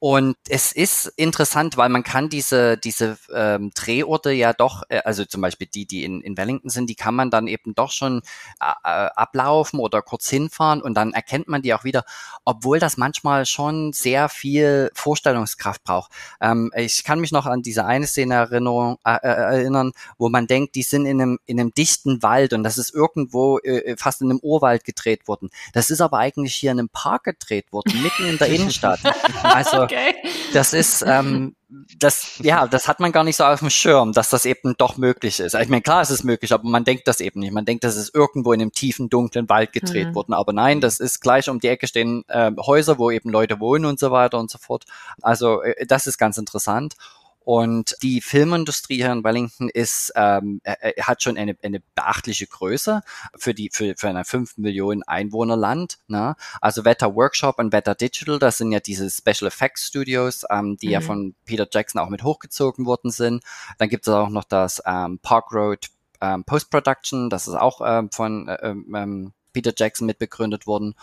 [0.00, 5.26] Und es ist interessant, weil man kann diese, diese ähm, Drehorte ja doch, äh, also
[5.26, 8.22] zum Beispiel die, die in, in Wellington sind, die kann man dann eben doch schon
[8.62, 12.04] äh, äh, ablaufen oder kurz hinfahren und dann erkennt man die auch wieder,
[12.46, 16.10] obwohl das manchmal schon sehr viel Vorstellungskraft braucht.
[16.40, 20.46] Ähm, ich kann mich noch an diese eine Szene Erinnerung, äh, äh, erinnern, wo man
[20.46, 24.22] denkt, die sind in einem, in einem dichten Wald und das ist irgendwo äh, fast
[24.22, 25.50] in einem Urwald gedreht worden.
[25.74, 29.00] Das ist aber eigentlich hier in einem Park gedreht worden, mitten in der Innenstadt.
[29.42, 30.14] Also okay.
[30.52, 31.54] das ist, ähm,
[31.98, 34.96] das, ja, das hat man gar nicht so auf dem Schirm, dass das eben doch
[34.96, 35.54] möglich ist.
[35.54, 37.52] Ich meine, klar, es ist möglich, aber man denkt das eben nicht.
[37.52, 40.14] Man denkt, das ist irgendwo in einem tiefen, dunklen Wald gedreht mhm.
[40.14, 40.34] worden.
[40.34, 43.84] Aber nein, das ist gleich um die Ecke stehen äh, Häuser, wo eben Leute wohnen
[43.84, 44.84] und so weiter und so fort.
[45.22, 46.94] Also äh, das ist ganz interessant.
[47.50, 50.60] Und die Filmindustrie hier in Wellington ist, ähm,
[51.00, 53.00] hat schon eine, eine beachtliche Größe
[53.34, 55.98] für die für, für ein 5 Millionen Einwohnerland.
[56.06, 56.36] Ne?
[56.60, 60.86] Also Wetter Workshop und Wetter Digital, das sind ja diese Special Effects Studios, ähm, die
[60.86, 60.92] mhm.
[60.92, 63.42] ja von Peter Jackson auch mit hochgezogen worden sind.
[63.78, 65.88] Dann gibt es auch noch das ähm, Park Road
[66.20, 70.94] ähm, Post Production, das ist auch ähm, von äh, ähm, ähm Peter Jackson mitbegründet worden.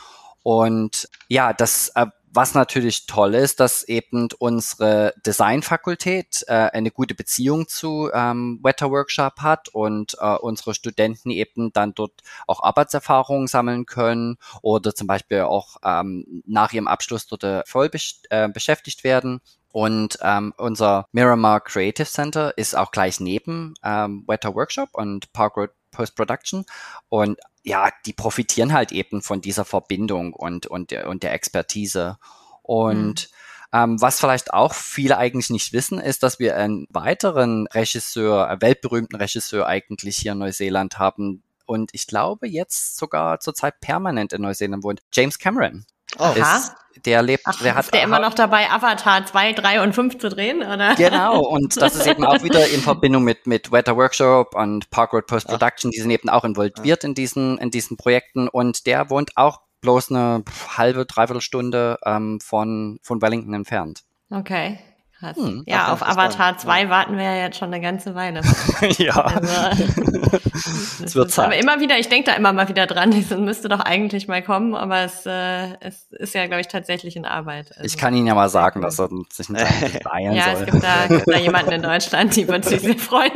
[0.44, 2.06] Und ja, das äh,
[2.38, 8.92] was natürlich toll ist, dass eben unsere Designfakultät äh, eine gute Beziehung zu ähm, Wetter
[8.92, 12.12] Workshop hat und äh, unsere Studenten eben dann dort
[12.46, 17.90] auch Arbeitserfahrungen sammeln können oder zum Beispiel auch ähm, nach ihrem Abschluss dort äh, voll
[18.30, 19.42] äh, beschäftigt werden.
[19.72, 25.58] Und ähm, unser Miramar Creative Center ist auch gleich neben ähm, Wetter Workshop und Park
[25.58, 26.66] Road Post Production.
[27.10, 32.18] Und ja, die profitieren halt eben von dieser Verbindung und, und, und der Expertise.
[32.62, 33.30] Und
[33.74, 33.78] mhm.
[33.78, 38.62] ähm, was vielleicht auch viele eigentlich nicht wissen, ist, dass wir einen weiteren Regisseur, einen
[38.62, 41.44] weltberühmten Regisseur eigentlich hier in Neuseeland haben.
[41.66, 45.02] Und ich glaube, jetzt sogar zurzeit permanent in Neuseeland wohnt.
[45.12, 45.86] James Cameron.
[46.18, 46.34] Oh.
[46.36, 46.74] Ist,
[47.06, 50.18] der lebt, Ach, der hat ist der immer noch dabei, Avatar 2, 3 und 5
[50.18, 50.96] zu drehen, oder?
[50.96, 55.14] Genau, und das ist eben auch wieder in Verbindung mit, mit Weather Workshop und Park
[55.14, 59.10] Road Post Production, die sind eben auch involviert in diesen, in diesen Projekten und der
[59.10, 60.44] wohnt auch bloß eine
[60.76, 64.04] halbe, dreiviertel Stunde ähm, von, von Wellington entfernt.
[64.32, 64.80] Okay.
[65.20, 65.36] Krass.
[65.36, 66.90] Hm, ja, auf Avatar 2 ja.
[66.90, 68.42] warten wir ja jetzt schon eine ganze Weile.
[69.00, 69.16] ja.
[69.16, 70.38] Also,
[71.04, 71.46] es wird Zeit.
[71.46, 74.44] Aber immer wieder, ich denke da immer mal wieder dran, es müsste doch eigentlich mal
[74.44, 77.72] kommen, aber es, äh, es ist ja, glaube ich, tatsächlich in Arbeit.
[77.72, 80.54] Also, ich kann Ihnen ja mal sagen, dass er sich nicht beeilen ja, soll.
[80.54, 83.32] Ja, es gibt da, gibt da jemanden in Deutschland, die wird sich sehr freuen.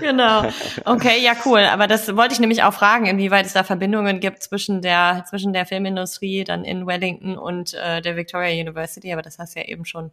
[0.00, 0.46] genau.
[0.86, 1.60] Okay, ja, cool.
[1.70, 5.52] Aber das wollte ich nämlich auch fragen, inwieweit es da Verbindungen gibt zwischen der, zwischen
[5.52, 9.66] der Filmindustrie dann in Wellington und äh, der Victoria University, aber das hast du ja
[9.66, 10.10] eben schon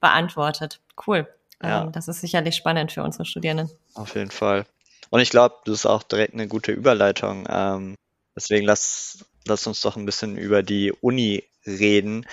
[0.00, 0.80] beantwortet.
[1.06, 1.26] Cool.
[1.62, 1.82] Ja.
[1.82, 3.70] Ähm, das ist sicherlich spannend für unsere Studierenden.
[3.94, 4.66] Auf jeden Fall.
[5.10, 7.46] Und ich glaube, das ist auch direkt eine gute Überleitung.
[7.48, 7.94] Ähm,
[8.34, 12.26] deswegen lass, lass uns doch ein bisschen über die Uni reden.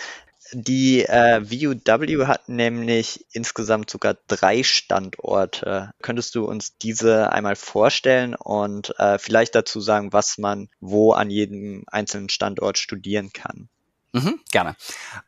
[0.53, 5.91] Die äh, VUW hat nämlich insgesamt sogar drei Standorte.
[6.01, 11.29] Könntest du uns diese einmal vorstellen und äh, vielleicht dazu sagen, was man wo an
[11.29, 13.69] jedem einzelnen Standort studieren kann?
[14.13, 14.75] Mhm, gerne.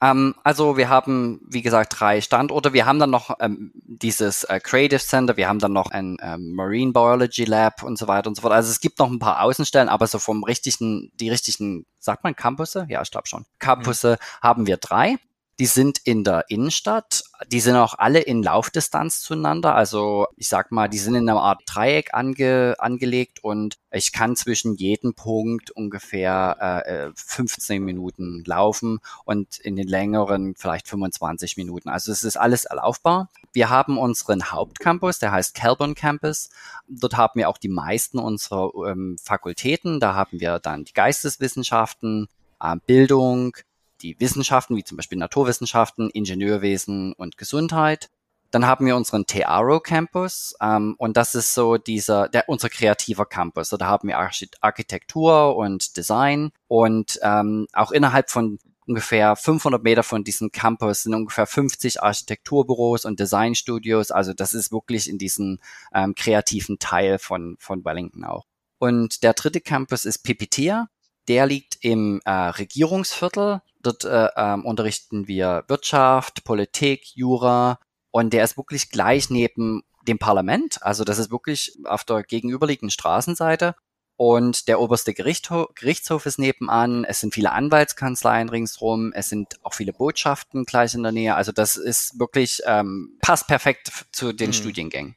[0.01, 2.73] Ähm, also wir haben, wie gesagt, drei Standorte.
[2.73, 6.53] Wir haben dann noch ähm, dieses äh, Creative Center, wir haben dann noch ein ähm,
[6.53, 8.53] Marine Biology Lab und so weiter und so fort.
[8.53, 12.35] Also es gibt noch ein paar Außenstellen, aber so vom richtigen, die richtigen, sagt man
[12.35, 12.85] Campusse?
[12.89, 13.45] Ja, ich glaube schon.
[13.59, 14.47] Campusse mhm.
[14.47, 15.17] haben wir drei.
[15.59, 17.23] Die sind in der Innenstadt.
[17.47, 19.75] Die sind auch alle in Laufdistanz zueinander.
[19.75, 24.35] Also ich sag mal, die sind in einer Art Dreieck ange, angelegt und ich kann
[24.35, 31.89] zwischen jedem Punkt ungefähr äh, 15 Minuten laufen und in den längeren vielleicht 25 Minuten.
[31.89, 33.29] Also es ist alles erlaufbar.
[33.51, 36.49] Wir haben unseren Hauptcampus, der heißt Kelburn Campus.
[36.87, 39.99] Dort haben wir auch die meisten unserer ähm, Fakultäten.
[39.99, 42.27] Da haben wir dann die Geisteswissenschaften,
[42.59, 43.55] äh, Bildung,
[44.03, 48.09] die Wissenschaften, wie zum Beispiel Naturwissenschaften, Ingenieurwesen und Gesundheit.
[48.51, 53.25] Dann haben wir unseren Tearo Campus ähm, und das ist so dieser, der, unser kreativer
[53.25, 53.69] Campus.
[53.69, 54.19] Da haben wir
[54.61, 61.13] Architektur und Design und ähm, auch innerhalb von ungefähr 500 Meter von diesem Campus sind
[61.13, 64.11] ungefähr 50 Architekturbüros und Designstudios.
[64.11, 65.59] Also das ist wirklich in diesem
[65.93, 68.45] ähm, kreativen Teil von, von Wellington auch.
[68.77, 70.89] Und der dritte Campus ist Pipitia.
[71.27, 73.61] Der liegt im äh, Regierungsviertel.
[73.83, 77.79] Dort äh, ähm, unterrichten wir Wirtschaft, Politik, Jura
[78.11, 80.81] und der ist wirklich gleich neben dem Parlament.
[80.81, 83.75] Also das ist wirklich auf der gegenüberliegenden Straßenseite.
[84.15, 87.03] Und der oberste Gerichtshof, Gerichtshof ist nebenan.
[87.03, 89.11] Es sind viele Anwaltskanzleien ringsrum.
[89.13, 91.35] Es sind auch viele Botschaften gleich in der Nähe.
[91.35, 94.53] Also das ist wirklich, ähm, passt perfekt zu den mhm.
[94.53, 95.15] Studiengängen.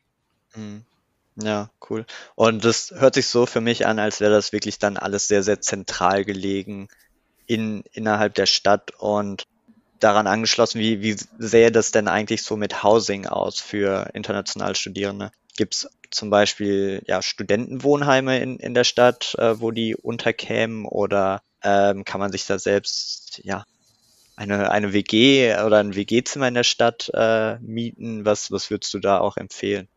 [0.55, 0.85] Mhm.
[1.37, 2.07] Ja, cool.
[2.35, 5.43] Und das hört sich so für mich an, als wäre das wirklich dann alles sehr,
[5.43, 6.89] sehr zentral gelegen
[7.47, 8.93] in, innerhalb der Stadt.
[8.99, 9.47] Und
[10.01, 15.33] daran angeschlossen, wie, wie sähe das denn eigentlich so mit Housing aus für internationale Studierende?
[15.57, 21.43] Gibt es zum Beispiel ja, Studentenwohnheime in, in der Stadt, äh, wo die unterkämen oder
[21.63, 23.65] ähm, kann man sich da selbst ja
[24.37, 28.25] eine, eine WG oder ein WG-Zimmer in der Stadt äh, mieten?
[28.25, 29.89] Was, was würdest du da auch empfehlen?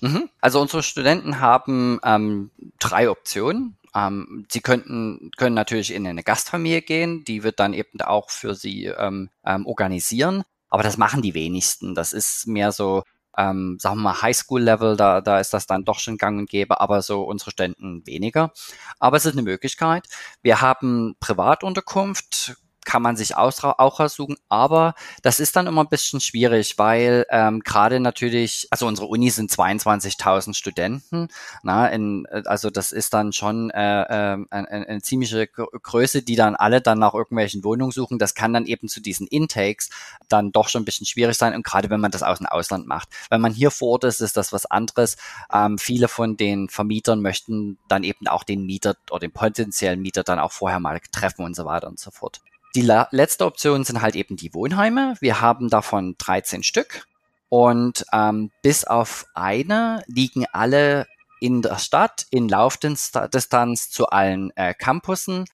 [0.00, 0.28] Mhm.
[0.40, 3.76] Also unsere Studenten haben ähm, drei Optionen.
[3.94, 8.54] Ähm, sie könnten, können natürlich in eine Gastfamilie gehen, die wird dann eben auch für
[8.54, 10.44] sie ähm, ähm, organisieren.
[10.68, 11.94] Aber das machen die wenigsten.
[11.94, 13.04] Das ist mehr so,
[13.36, 16.80] ähm, sagen wir mal, Highschool-Level, da, da ist das dann doch schon gang und gäbe,
[16.80, 18.52] aber so unsere Studenten weniger.
[18.98, 20.06] Aber es ist eine Möglichkeit.
[20.42, 22.56] Wir haben Privatunterkunft,
[22.88, 23.52] kann man sich auch
[24.00, 29.08] raussuchen, aber das ist dann immer ein bisschen schwierig, weil ähm, gerade natürlich, also unsere
[29.08, 31.28] Uni sind 22.000 Studenten,
[31.62, 36.56] na, in, also das ist dann schon äh, äh, eine, eine ziemliche Größe, die dann
[36.56, 38.18] alle dann nach irgendwelchen Wohnungen suchen.
[38.18, 39.90] Das kann dann eben zu diesen Intakes
[40.30, 42.86] dann doch schon ein bisschen schwierig sein und gerade wenn man das aus dem Ausland
[42.86, 43.10] macht.
[43.28, 45.18] Wenn man hier vor Ort ist, ist das was anderes.
[45.52, 50.22] Ähm, viele von den Vermietern möchten dann eben auch den Mieter oder den potenziellen Mieter
[50.22, 52.40] dann auch vorher mal treffen und so weiter und so fort.
[52.74, 55.14] Die letzte Option sind halt eben die Wohnheime.
[55.20, 57.06] Wir haben davon 13 Stück
[57.48, 61.06] und ähm, bis auf eine liegen alle
[61.40, 65.46] in der Stadt in Laufdistanz zu allen äh, Campussen.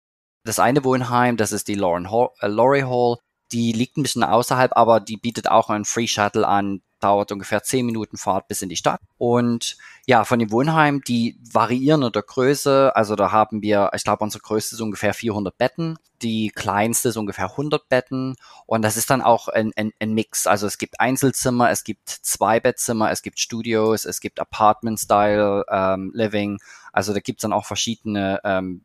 [0.45, 3.19] Das eine Wohnheim, das ist die Lauren Hall, äh, Laurie Hall,
[3.55, 7.63] die liegt ein bisschen außerhalb, aber die bietet auch einen Free Shuttle an, dauert ungefähr
[7.63, 9.01] zehn Minuten Fahrt bis in die Stadt.
[9.17, 12.97] Und ja, von den Wohnheimen, die variieren in der Größe.
[12.97, 15.99] Also da haben wir, ich glaube, unsere größte ist ungefähr 400 Betten.
[16.23, 18.35] Die kleinste ist ungefähr 100 Betten.
[18.67, 20.49] Und das ist dann auch ein, ein, ein Mix.
[20.49, 26.59] Also es gibt Einzelzimmer, es gibt Zwei-Bettzimmer, es gibt Studios, es gibt Apartment-Style ähm, Living.
[26.93, 28.83] Also da gibt's dann auch verschiedene ähm,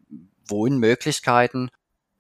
[0.47, 1.71] Wohnmöglichkeiten.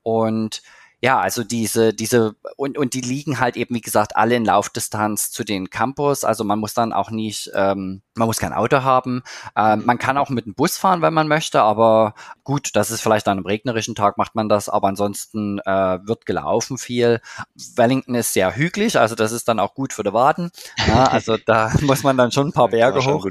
[0.01, 0.63] Und
[1.01, 5.31] ja, also diese, diese, und, und die liegen halt eben, wie gesagt, alle in Laufdistanz
[5.31, 6.23] zu den Campus.
[6.23, 9.23] Also man muss dann auch nicht, ähm, man muss kein Auto haben.
[9.55, 13.01] Ähm, man kann auch mit dem Bus fahren, wenn man möchte, aber gut, das ist
[13.01, 17.21] vielleicht an einem regnerischen Tag macht man das, aber ansonsten äh, wird gelaufen viel.
[17.75, 20.51] Wellington ist sehr hügelig, also das ist dann auch gut für die Waden.
[20.87, 23.25] Ja, also da muss man dann schon ein paar Berge hoch.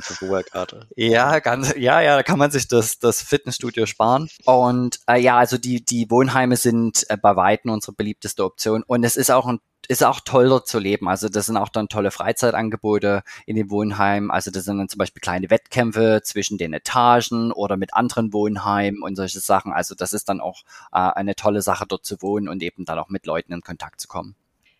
[0.96, 4.28] Ja, ganz, ja, ja, da kann man sich das, das Fitnessstudio sparen.
[4.44, 8.82] Und äh, ja, also die, die Wohnheime sind äh, bei weitem unsere beliebteste Option.
[8.82, 11.08] Und es ist auch ein ist auch toll dort zu leben.
[11.08, 14.30] Also das sind auch dann tolle Freizeitangebote in den Wohnheimen.
[14.30, 19.02] Also das sind dann zum Beispiel kleine Wettkämpfe zwischen den Etagen oder mit anderen Wohnheimen
[19.02, 19.72] und solche Sachen.
[19.72, 20.62] Also das ist dann auch
[20.92, 24.00] äh, eine tolle Sache dort zu wohnen und eben dann auch mit Leuten in Kontakt
[24.00, 24.34] zu kommen.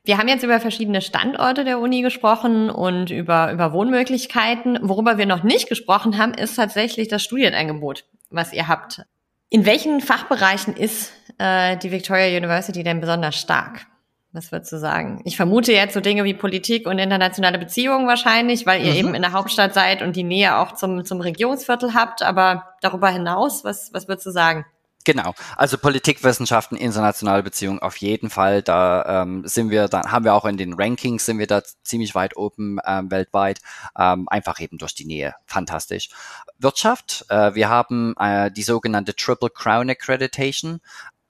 [0.05, 4.79] Wir haben jetzt über verschiedene Standorte der Uni gesprochen und über, über Wohnmöglichkeiten.
[4.83, 9.03] Worüber wir noch nicht gesprochen haben, ist tatsächlich das Studienangebot, was ihr habt.
[9.51, 13.87] In welchen Fachbereichen ist äh, die Victoria University denn besonders stark?
[14.33, 15.23] Was würdest du sagen?
[15.25, 18.99] Ich vermute jetzt so Dinge wie Politik und internationale Beziehungen wahrscheinlich, weil ihr mhm.
[18.99, 22.23] eben in der Hauptstadt seid und die Nähe auch zum, zum Regierungsviertel habt.
[22.23, 24.67] Aber darüber hinaus, was, was würdest du sagen?
[25.09, 28.61] Genau, also Politikwissenschaften, internationale Beziehungen auf jeden Fall.
[28.61, 32.15] Da ähm, sind wir, dann haben wir auch in den Rankings sind wir da ziemlich
[32.15, 33.61] weit oben ähm, weltweit.
[33.99, 36.11] Ähm, einfach eben durch die Nähe, fantastisch.
[36.59, 40.81] Wirtschaft, äh, wir haben äh, die sogenannte Triple Crown Accreditation.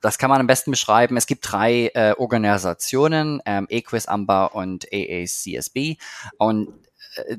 [0.01, 1.17] Das kann man am besten beschreiben.
[1.17, 5.99] Es gibt drei äh, Organisationen, ähm, Equis, AMBA und AACSB.
[6.39, 6.69] Und
[7.17, 7.37] äh,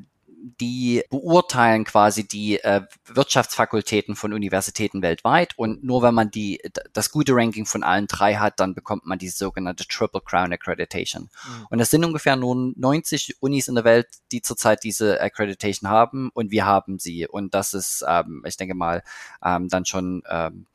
[0.60, 6.62] die beurteilen quasi die äh, Wirtschaftsfakultäten von Universitäten weltweit und nur wenn man die
[6.94, 11.24] das gute Ranking von allen drei hat, dann bekommt man die sogenannte Triple Crown Accreditation.
[11.24, 11.66] Mhm.
[11.70, 16.30] Und es sind ungefähr nur 90 Unis in der Welt, die zurzeit diese Accreditation haben
[16.34, 19.04] und wir haben sie und das ist, ähm, ich denke mal,
[19.44, 20.68] ähm, dann schon ähm,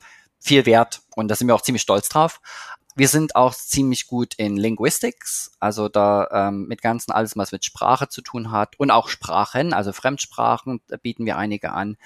[0.45, 2.39] viel wert und da sind wir auch ziemlich stolz drauf.
[2.97, 7.65] Wir sind auch ziemlich gut in Linguistics, also da ähm, mit ganzen alles, was mit
[7.65, 11.97] Sprache zu tun hat und auch Sprachen, also Fremdsprachen bieten wir einige an.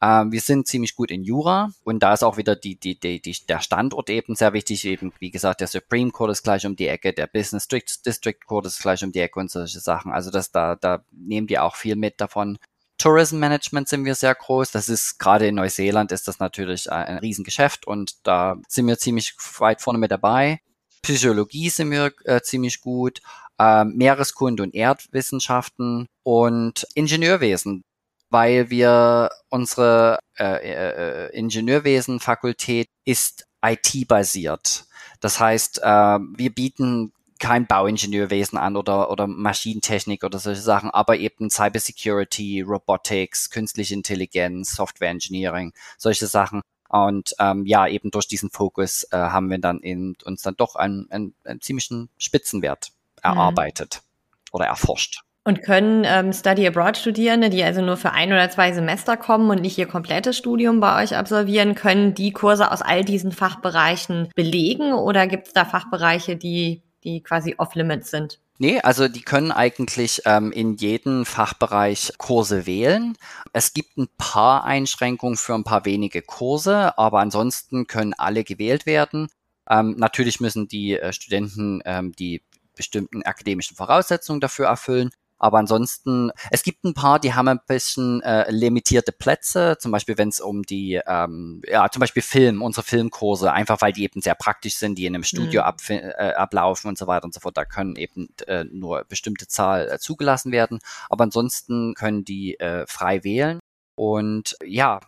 [0.00, 3.20] Ähm, wir sind ziemlich gut in Jura und da ist auch wieder die, die, die,
[3.20, 4.86] die, der Standort eben sehr wichtig.
[4.86, 8.64] Eben, wie gesagt, der Supreme Court ist gleich um die Ecke, der Business District Court
[8.64, 10.12] ist gleich um die Ecke und solche Sachen.
[10.12, 12.58] Also das, da, da nehmen die auch viel mit davon.
[12.98, 14.72] Tourism Management sind wir sehr groß.
[14.72, 19.34] Das ist gerade in Neuseeland ist das natürlich ein Riesengeschäft und da sind wir ziemlich
[19.58, 20.60] weit vorne mit dabei.
[21.02, 23.20] Psychologie sind wir äh, ziemlich gut,
[23.58, 27.84] äh, Meereskunde und Erdwissenschaften und Ingenieurwesen,
[28.30, 34.86] weil wir unsere äh, äh, Ingenieurwesen-Fakultät ist IT-basiert.
[35.20, 41.16] Das heißt, äh, wir bieten kein Bauingenieurwesen an oder, oder Maschinentechnik oder solche Sachen, aber
[41.16, 46.62] eben Cybersecurity, Robotics, künstliche Intelligenz, Software Engineering, solche Sachen.
[46.88, 50.74] Und ähm, ja, eben durch diesen Fokus äh, haben wir dann in, uns dann doch
[50.74, 53.30] einen, einen, einen ziemlichen Spitzenwert mhm.
[53.30, 54.48] erarbeitet mhm.
[54.52, 55.22] oder erforscht.
[55.44, 59.48] Und können ähm, Study Abroad Studierende, die also nur für ein oder zwei Semester kommen
[59.48, 64.28] und nicht ihr komplettes Studium bei euch absolvieren, können die Kurse aus all diesen Fachbereichen
[64.34, 68.40] belegen oder gibt es da Fachbereiche, die, die quasi off-limits sind?
[68.60, 73.16] Nee, also die können eigentlich ähm, in jedem Fachbereich Kurse wählen.
[73.52, 78.84] Es gibt ein paar Einschränkungen für ein paar wenige Kurse, aber ansonsten können alle gewählt
[78.84, 79.28] werden.
[79.70, 82.42] Ähm, natürlich müssen die äh, Studenten ähm, die
[82.74, 85.10] bestimmten akademischen Voraussetzungen dafür erfüllen.
[85.38, 90.18] Aber ansonsten, es gibt ein paar, die haben ein bisschen äh, limitierte Plätze, zum Beispiel
[90.18, 94.20] wenn es um die, ähm, ja, zum Beispiel Film, unsere Filmkurse, einfach weil die eben
[94.20, 95.66] sehr praktisch sind, die in einem Studio mhm.
[95.66, 97.56] ab, äh, ablaufen und so weiter und so fort.
[97.56, 100.80] Da können eben äh, nur bestimmte Zahl äh, zugelassen werden.
[101.08, 103.60] Aber ansonsten können die äh, frei wählen.
[103.94, 105.00] Und ja,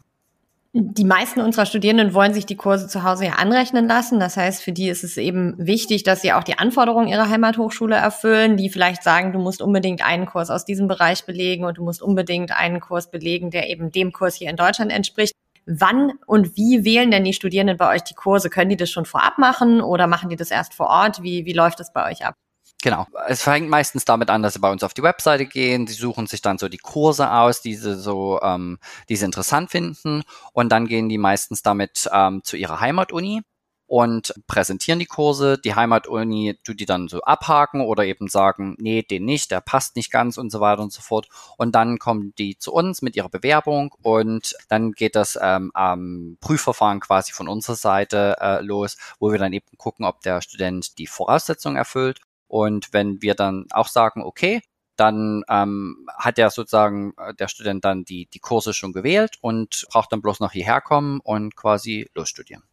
[0.72, 4.20] die meisten unserer Studierenden wollen sich die Kurse zu Hause ja anrechnen lassen.
[4.20, 7.96] Das heißt, für die ist es eben wichtig, dass sie auch die Anforderungen ihrer Heimathochschule
[7.96, 11.84] erfüllen, die vielleicht sagen, du musst unbedingt einen Kurs aus diesem Bereich belegen und du
[11.84, 15.32] musst unbedingt einen Kurs belegen, der eben dem Kurs hier in Deutschland entspricht.
[15.66, 18.48] Wann und wie wählen denn die Studierenden bei euch die Kurse?
[18.48, 21.22] Können die das schon vorab machen oder machen die das erst vor Ort?
[21.22, 22.34] Wie, wie läuft das bei euch ab?
[22.82, 23.06] Genau.
[23.28, 25.86] Es fängt meistens damit an, dass sie bei uns auf die Webseite gehen.
[25.86, 28.78] Sie suchen sich dann so die Kurse aus, die sie so, ähm,
[29.08, 30.22] die sie interessant finden.
[30.54, 33.42] Und dann gehen die meistens damit ähm, zu ihrer Heimatuni
[33.86, 35.58] und präsentieren die Kurse.
[35.58, 39.96] Die Heimatuni tut die dann so abhaken oder eben sagen, nee, den nicht, der passt
[39.96, 41.28] nicht ganz und so weiter und so fort.
[41.58, 46.38] Und dann kommen die zu uns mit ihrer Bewerbung und dann geht das ähm, am
[46.40, 50.96] Prüfverfahren quasi von unserer Seite äh, los, wo wir dann eben gucken, ob der Student
[50.98, 52.20] die Voraussetzungen erfüllt
[52.51, 54.61] und wenn wir dann auch sagen, okay,
[54.96, 59.86] dann ähm, hat der sozusagen äh, der Student dann die, die Kurse schon gewählt und
[59.90, 62.64] braucht dann bloß noch hierher kommen und quasi losstudieren.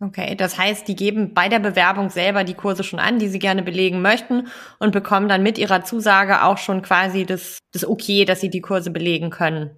[0.00, 3.38] Okay, das heißt, die geben bei der Bewerbung selber die Kurse schon an, die sie
[3.38, 4.48] gerne belegen möchten
[4.80, 8.60] und bekommen dann mit ihrer Zusage auch schon quasi das, das Okay, dass sie die
[8.60, 9.70] Kurse belegen können,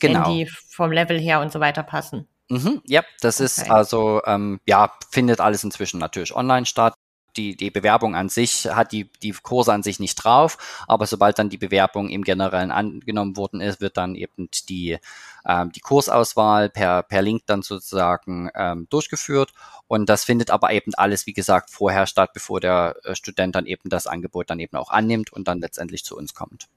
[0.00, 0.26] genau.
[0.26, 2.26] wenn die vom Level her und so weiter passen.
[2.48, 3.44] Mhm, ja, das okay.
[3.44, 6.94] ist also, ähm, ja, findet alles inzwischen natürlich online statt
[7.38, 11.38] die, die Bewerbung an sich hat die, die Kurse an sich nicht drauf, aber sobald
[11.38, 14.98] dann die Bewerbung im Generellen angenommen worden ist, wird dann eben die,
[15.46, 19.52] ähm, die Kursauswahl per, per Link dann sozusagen ähm, durchgeführt.
[19.86, 23.66] Und das findet aber eben alles, wie gesagt, vorher statt, bevor der äh, Student dann
[23.66, 26.68] eben das Angebot dann eben auch annimmt und dann letztendlich zu uns kommt.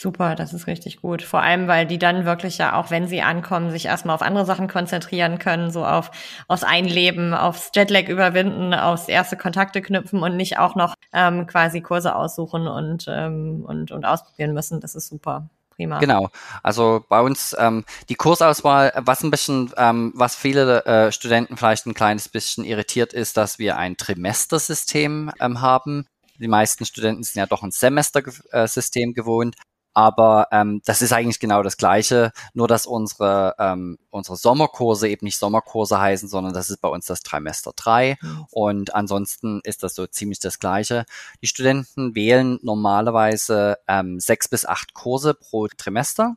[0.00, 1.22] Super, das ist richtig gut.
[1.22, 4.44] Vor allem, weil die dann wirklich ja auch, wenn sie ankommen, sich erstmal auf andere
[4.44, 6.12] Sachen konzentrieren können, so auf
[6.46, 11.80] aufs Einleben, aufs Jetlag überwinden, aufs erste Kontakte knüpfen und nicht auch noch ähm, quasi
[11.80, 14.80] Kurse aussuchen und, ähm, und, und ausprobieren müssen.
[14.80, 15.50] Das ist super.
[15.74, 15.98] Prima.
[15.98, 16.28] Genau.
[16.62, 21.86] Also bei uns ähm, die Kursauswahl, was ein bisschen, ähm, was viele äh, Studenten vielleicht
[21.86, 26.06] ein kleines bisschen irritiert ist, dass wir ein Trimestersystem ähm, haben.
[26.38, 29.56] Die meisten Studenten sind ja doch ein Semestersystem gewohnt.
[29.98, 35.24] Aber ähm, das ist eigentlich genau das Gleiche, nur dass unsere, ähm, unsere Sommerkurse eben
[35.24, 38.16] nicht Sommerkurse heißen, sondern das ist bei uns das Trimester 3.
[38.22, 38.46] Mhm.
[38.52, 41.04] Und ansonsten ist das so ziemlich das Gleiche.
[41.42, 46.36] Die Studenten wählen normalerweise ähm, sechs bis acht Kurse pro Trimester,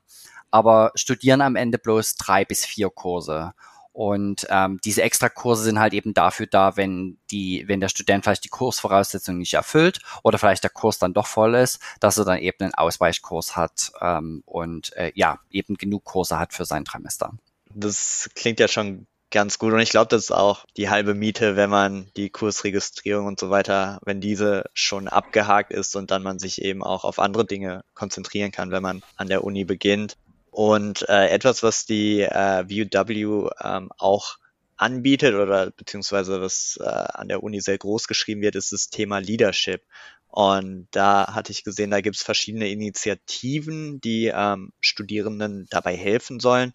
[0.50, 3.54] aber studieren am Ende bloß drei bis vier Kurse.
[3.94, 8.46] Und ähm, diese Extrakurse sind halt eben dafür da, wenn die, wenn der Student vielleicht
[8.46, 12.40] die Kursvoraussetzungen nicht erfüllt oder vielleicht der Kurs dann doch voll ist, dass er dann
[12.40, 17.34] eben einen Ausweichkurs hat ähm, und äh, ja, eben genug Kurse hat für sein Trimester.
[17.74, 21.56] Das klingt ja schon ganz gut und ich glaube, das ist auch die halbe Miete,
[21.56, 26.38] wenn man die Kursregistrierung und so weiter, wenn diese schon abgehakt ist und dann man
[26.38, 30.18] sich eben auch auf andere Dinge konzentrieren kann, wenn man an der Uni beginnt.
[30.52, 34.38] Und äh, etwas, was die äh, VUW ähm, auch
[34.76, 39.20] anbietet oder beziehungsweise was äh, an der Uni sehr groß geschrieben wird, ist das Thema
[39.20, 39.82] Leadership.
[40.28, 46.40] Und da hatte ich gesehen, da gibt es verschiedene Initiativen, die ähm, Studierenden dabei helfen
[46.40, 46.72] sollen,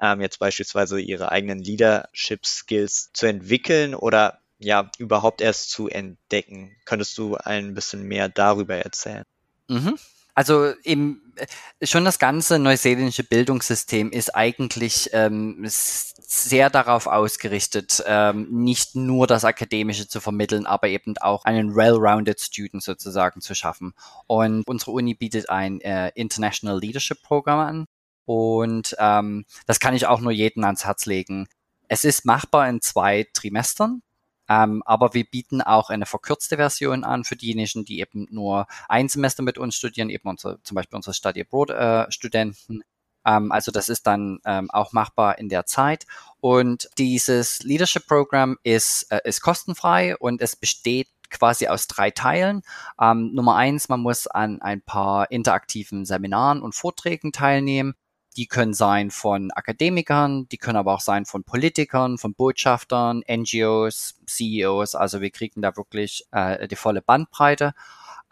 [0.00, 6.76] ähm, jetzt beispielsweise ihre eigenen Leadership-Skills zu entwickeln oder ja überhaupt erst zu entdecken.
[6.84, 9.24] Könntest du ein bisschen mehr darüber erzählen?
[9.68, 9.98] Mhm.
[10.36, 18.46] Also im, äh, schon das ganze neuseeländische Bildungssystem ist eigentlich ähm, sehr darauf ausgerichtet, ähm,
[18.50, 23.94] nicht nur das Akademische zu vermitteln, aber eben auch einen well-rounded Student sozusagen zu schaffen.
[24.26, 27.86] Und unsere Uni bietet ein äh, International Leadership Programm an.
[28.26, 31.48] Und ähm, das kann ich auch nur jedem ans Herz legen.
[31.88, 34.02] Es ist machbar in zwei Trimestern.
[34.48, 39.08] Ähm, aber wir bieten auch eine verkürzte Version an für diejenigen, die eben nur ein
[39.08, 42.82] Semester mit uns studieren, eben unsere, zum Beispiel unsere Study Abroad äh, Studenten.
[43.24, 46.06] Ähm, also das ist dann ähm, auch machbar in der Zeit.
[46.40, 52.62] Und dieses Leadership Program ist, äh, ist kostenfrei und es besteht quasi aus drei Teilen.
[53.00, 57.94] Ähm, Nummer eins, man muss an ein paar interaktiven Seminaren und Vorträgen teilnehmen.
[58.36, 64.20] Die können sein von Akademikern, die können aber auch sein von Politikern, von Botschaftern, NGOs,
[64.26, 64.94] CEOs.
[64.94, 67.72] Also wir kriegen da wirklich äh, die volle Bandbreite.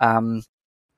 [0.01, 0.45] Ähm,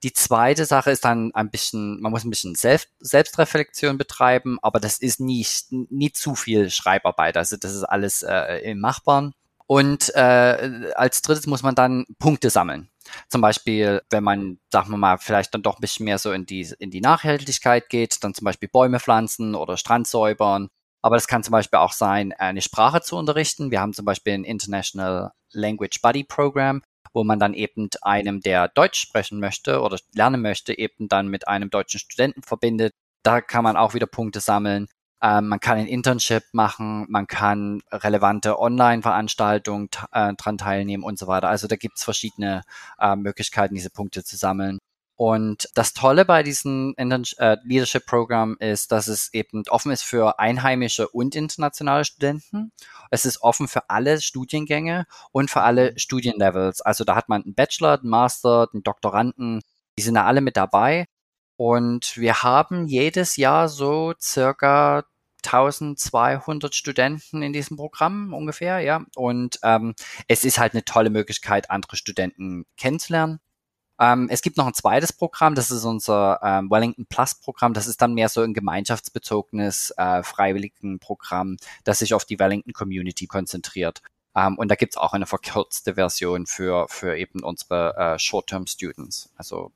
[0.02, 4.78] die zweite Sache ist dann ein bisschen, man muss ein bisschen Selbst, Selbstreflexion betreiben, aber
[4.78, 7.36] das ist nicht, nie zu viel Schreibarbeit.
[7.36, 9.34] Also das ist alles äh, im Machbaren.
[9.66, 12.88] Und äh, als drittes muss man dann Punkte sammeln.
[13.28, 16.46] Zum Beispiel, wenn man, sagen wir mal, vielleicht dann doch ein bisschen mehr so in
[16.46, 20.68] die, in die Nachhaltigkeit geht, dann zum Beispiel Bäume pflanzen oder Strand säubern.
[21.02, 23.70] Aber das kann zum Beispiel auch sein, eine Sprache zu unterrichten.
[23.70, 26.82] Wir haben zum Beispiel ein International Language Buddy Program,
[27.12, 31.46] wo man dann eben einem, der Deutsch sprechen möchte oder lernen möchte, eben dann mit
[31.48, 32.92] einem deutschen Studenten verbindet.
[33.22, 34.88] Da kann man auch wieder Punkte sammeln.
[35.22, 41.26] Ähm, man kann ein Internship machen, man kann relevante Online-Veranstaltungen äh, dran teilnehmen und so
[41.26, 41.48] weiter.
[41.48, 42.62] Also da gibt es verschiedene
[42.98, 44.78] äh, Möglichkeiten, diese Punkte zu sammeln.
[45.18, 50.38] Und das Tolle bei diesem äh, Leadership Program ist, dass es eben offen ist für
[50.38, 52.70] einheimische und internationale Studenten.
[53.10, 55.98] Es ist offen für alle Studiengänge und für alle.
[55.98, 56.82] Studienlevels.
[56.82, 59.62] Also da hat man einen Bachelor, einen Master, einen Doktoranden.
[59.98, 61.06] Die sind da alle mit dabei.
[61.56, 65.04] Und wir haben jedes Jahr so circa
[65.44, 69.04] 1200 Studenten in diesem Programm ungefähr, ja.
[69.14, 69.94] Und ähm,
[70.28, 73.40] es ist halt eine tolle Möglichkeit, andere Studenten kennenzulernen.
[73.98, 77.72] Ähm, es gibt noch ein zweites Programm, das ist unser ähm, Wellington Plus Programm.
[77.72, 83.26] Das ist dann mehr so ein gemeinschaftsbezogenes äh, Freiwilligenprogramm, das sich auf die Wellington Community
[83.26, 84.02] konzentriert.
[84.34, 89.30] Ähm, und da gibt's auch eine verkürzte Version für, für eben unsere äh, Short-Term Students.
[89.36, 89.72] Also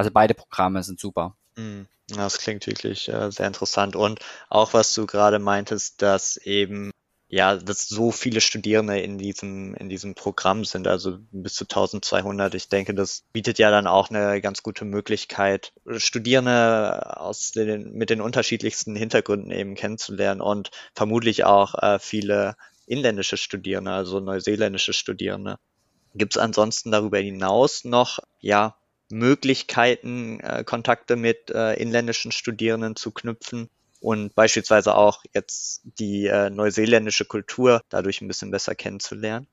[0.00, 1.36] also beide Programme sind super.
[1.56, 1.86] Mhm.
[2.08, 3.94] Das klingt wirklich äh, sehr interessant.
[3.94, 6.90] Und auch was du gerade meintest, dass eben
[7.28, 12.54] ja, dass so viele Studierende in diesem, in diesem Programm sind, also bis zu 1200.
[12.56, 18.10] Ich denke, das bietet ja dann auch eine ganz gute Möglichkeit, Studierende aus den, mit
[18.10, 25.58] den unterschiedlichsten Hintergründen eben kennenzulernen und vermutlich auch äh, viele inländische Studierende, also neuseeländische Studierende.
[26.14, 28.79] Gibt es ansonsten darüber hinaus noch, ja,
[29.10, 33.68] Möglichkeiten, äh, Kontakte mit äh, inländischen Studierenden zu knüpfen
[34.00, 39.46] und beispielsweise auch jetzt die äh, neuseeländische Kultur dadurch ein bisschen besser kennenzulernen?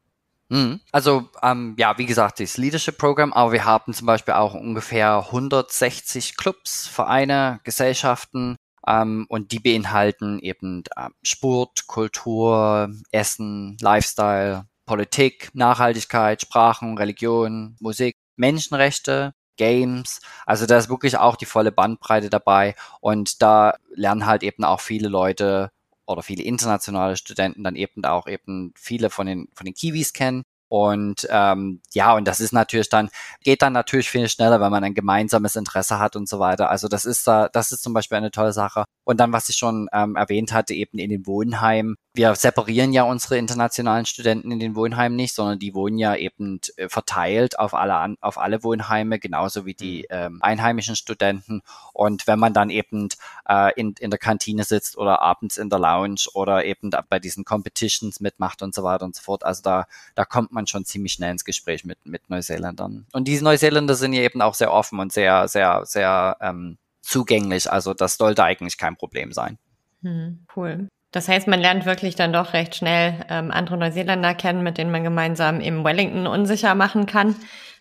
[0.49, 0.79] Mhm.
[0.91, 5.25] Also ähm, ja, wie gesagt, das Leadership Program, aber wir haben zum Beispiel auch ungefähr
[5.25, 8.55] 160 Clubs, Vereine, Gesellschaften
[8.87, 18.15] ähm, und die beinhalten eben ähm, Sport, Kultur, Essen, Lifestyle, Politik, Nachhaltigkeit, Sprachen, Religion, Musik,
[18.37, 20.21] Menschenrechte, Games.
[20.45, 24.79] Also da ist wirklich auch die volle Bandbreite dabei und da lernen halt eben auch
[24.79, 25.71] viele Leute
[26.05, 30.43] oder viele internationale Studenten dann eben auch eben viele von den von den Kiwis kennen
[30.69, 33.09] und ähm, ja, und das ist natürlich dann,
[33.41, 36.69] geht dann natürlich viel schneller, wenn man ein gemeinsames Interesse hat und so weiter.
[36.69, 38.83] Also das ist da, das ist zum Beispiel eine tolle Sache.
[39.05, 41.95] Und dann, was ich schon ähm, erwähnt hatte, eben in den Wohnheimen.
[42.17, 46.59] Wir separieren ja unsere internationalen Studenten in den Wohnheimen nicht, sondern die wohnen ja eben
[46.75, 50.17] äh, verteilt auf alle, auf alle Wohnheime, genauso wie die mhm.
[50.17, 51.61] ähm, einheimischen Studenten.
[51.93, 53.09] Und wenn man dann eben
[53.47, 57.45] äh, in, in der Kantine sitzt oder abends in der Lounge oder eben bei diesen
[57.45, 61.13] Competitions mitmacht und so weiter und so fort, also da, da kommt man schon ziemlich
[61.13, 63.05] schnell ins Gespräch mit, mit Neuseeländern.
[63.13, 67.71] Und diese Neuseeländer sind ja eben auch sehr offen und sehr, sehr, sehr ähm, zugänglich.
[67.71, 69.59] Also das sollte eigentlich kein Problem sein.
[70.01, 70.87] Hm, cool.
[71.17, 74.91] Das heißt, man lernt wirklich dann doch recht schnell ähm, andere Neuseeländer kennen, mit denen
[74.91, 77.35] man gemeinsam im Wellington unsicher machen kann.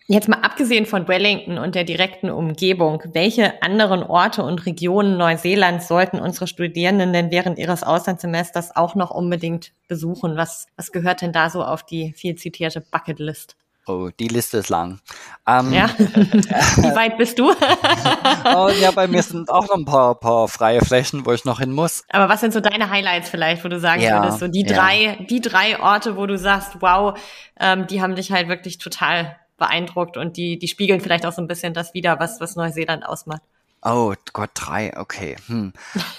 [0.07, 5.87] Jetzt mal abgesehen von Wellington und der direkten Umgebung, welche anderen Orte und Regionen Neuseelands
[5.87, 10.35] sollten unsere Studierenden denn während ihres Auslandssemesters auch noch unbedingt besuchen?
[10.35, 13.55] Was, was gehört denn da so auf die viel zitierte Bucketlist?
[13.87, 14.99] Oh, die Liste ist lang.
[15.47, 15.89] Ähm, ja.
[15.97, 17.51] Wie weit bist du?
[18.55, 21.59] oh, ja, bei mir sind auch noch ein paar, paar freie Flächen, wo ich noch
[21.59, 22.03] hin muss.
[22.09, 24.75] Aber was sind so deine Highlights vielleicht, wo du sagen ja, würdest, so die ja.
[24.75, 27.17] drei, die drei Orte, wo du sagst, wow,
[27.59, 31.41] ähm, die haben dich halt wirklich total beeindruckt und die, die spiegeln vielleicht auch so
[31.41, 33.41] ein bisschen das wieder, was, was Neuseeland ausmacht.
[33.83, 35.35] Oh Gott, drei, okay.
[35.47, 35.71] Hm.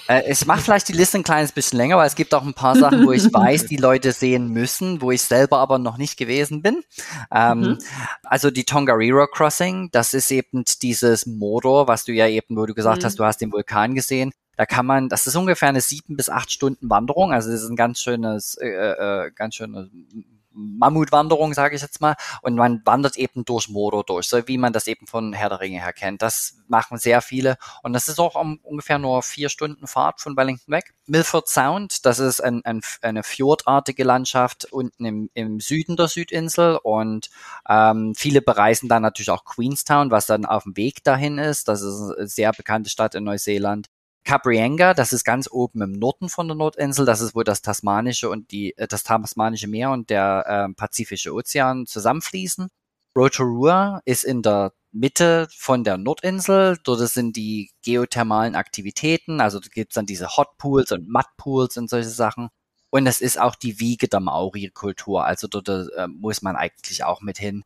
[0.09, 2.55] Äh, ich mache vielleicht die Liste ein kleines bisschen länger, weil es gibt auch ein
[2.55, 6.17] paar Sachen, wo ich weiß, die Leute sehen müssen, wo ich selber aber noch nicht
[6.17, 6.83] gewesen bin.
[7.35, 7.79] Ähm, mhm.
[8.23, 12.75] Also die Tongariro Crossing, das ist eben dieses Motor, was du ja eben, wo du
[12.75, 13.07] gesagt mhm.
[13.07, 14.33] hast, du hast den Vulkan gesehen.
[14.57, 17.71] Da kann man, das ist ungefähr eine sieben bis acht Stunden Wanderung, also das ist
[17.71, 19.89] ein ganz schönes, äh, äh, ganz schönes
[20.53, 24.73] Mammutwanderung, sage ich jetzt mal, und man wandert eben durch Mordor durch, so wie man
[24.73, 26.23] das eben von Herr der Ringe her kennt.
[26.23, 30.37] Das machen sehr viele und das ist auch um ungefähr nur vier Stunden Fahrt von
[30.37, 30.95] Wellington weg.
[31.07, 36.79] Milford Sound, das ist ein, ein, eine fjordartige Landschaft unten im, im Süden der Südinsel
[36.83, 37.31] und
[37.69, 41.69] ähm, viele bereisen dann natürlich auch Queenstown, was dann auf dem Weg dahin ist.
[41.69, 43.89] Das ist eine sehr bekannte Stadt in Neuseeland.
[44.29, 48.29] Cabrienga, das ist ganz oben im Norden von der Nordinsel, das ist wo das tasmanische
[48.29, 52.69] und die äh, das tasmanische Meer und der äh, Pazifische Ozean zusammenfließen.
[53.17, 56.77] Rotorua ist in der Mitte von der Nordinsel.
[56.85, 61.79] Dort sind die geothermalen Aktivitäten, also da gibt's dann diese Hot Pools und Mud Pools
[61.79, 62.51] und solche Sachen.
[62.91, 67.23] Und es ist auch die Wiege der Maori-Kultur, also dort äh, muss man eigentlich auch
[67.23, 67.65] mit hin.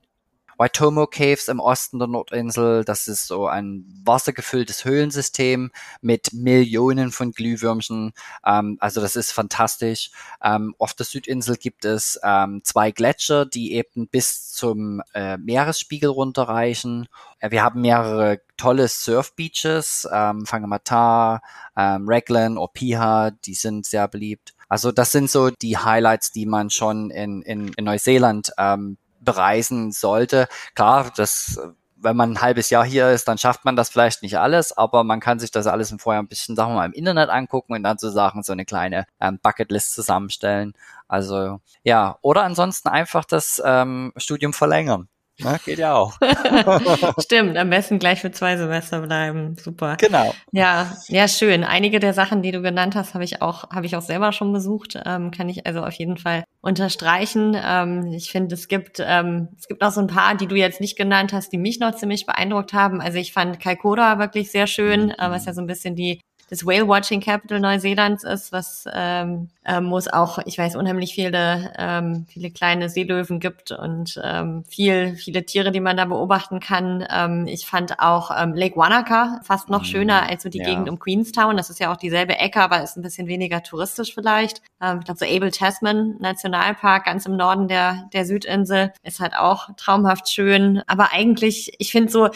[0.62, 2.84] Waitomo Caves im Osten der Nordinsel.
[2.84, 8.12] Das ist so ein wassergefülltes Höhlensystem mit Millionen von Glühwürmchen.
[8.46, 10.12] Ähm, also das ist fantastisch.
[10.40, 16.10] Ähm, auf der Südinsel gibt es ähm, zwei Gletscher, die eben bis zum äh, Meeresspiegel
[16.10, 17.08] runterreichen.
[17.40, 21.42] Äh, wir haben mehrere tolle Surfbeaches, ähm, Fangamata,
[21.76, 24.54] ähm, Raglan oder Piha, die sind sehr beliebt.
[24.68, 29.92] Also das sind so die Highlights, die man schon in, in, in Neuseeland ähm, bereisen
[29.92, 30.48] sollte.
[30.74, 31.58] Klar, das
[32.02, 35.04] wenn man ein halbes Jahr hier ist, dann schafft man das vielleicht nicht alles, aber
[35.04, 37.74] man kann sich das alles im Vorjahr ein bisschen, sagen wir mal, im Internet angucken
[37.74, 40.74] und dann so Sachen, so eine kleine ähm, Bucketlist zusammenstellen.
[41.08, 45.08] Also ja, oder ansonsten einfach das ähm, Studium verlängern.
[45.45, 46.18] Na, geht ja auch.
[47.20, 49.57] Stimmt, am besten gleich für zwei Semester bleiben.
[49.61, 49.97] Super.
[49.99, 50.34] Genau.
[50.53, 51.64] Ja, ja, schön.
[51.64, 54.53] Einige der Sachen, die du genannt hast, habe ich auch, habe ich auch selber schon
[54.53, 54.99] besucht.
[55.05, 57.57] Ähm, kann ich also auf jeden Fall unterstreichen.
[57.61, 60.80] Ähm, ich finde, es gibt, ähm, es gibt noch so ein paar, die du jetzt
[60.80, 63.01] nicht genannt hast, die mich noch ziemlich beeindruckt haben.
[63.01, 66.20] Also ich fand Kalkoda wirklich sehr schön, äh, was ja so ein bisschen die
[66.51, 71.14] das Whale Watching Capital Neuseelands ist, was ähm, ähm, wo es auch, ich weiß, unheimlich
[71.14, 76.61] viele ähm, viele kleine Seelöwen gibt und ähm, viel viele Tiere, die man da beobachten
[76.61, 77.07] kann.
[77.11, 79.86] Ähm, ich fand auch ähm, Lake Wanaka fast noch mhm.
[79.86, 80.64] schöner als so die ja.
[80.64, 81.57] Gegend um Queenstown.
[81.57, 84.62] Das ist ja auch dieselbe Ecke, aber ist ein bisschen weniger touristisch vielleicht.
[84.80, 89.34] Ähm, ich glaube, so Abel Tasman Nationalpark ganz im Norden der der Südinsel ist halt
[89.36, 90.82] auch traumhaft schön.
[90.86, 92.28] Aber eigentlich, ich finde so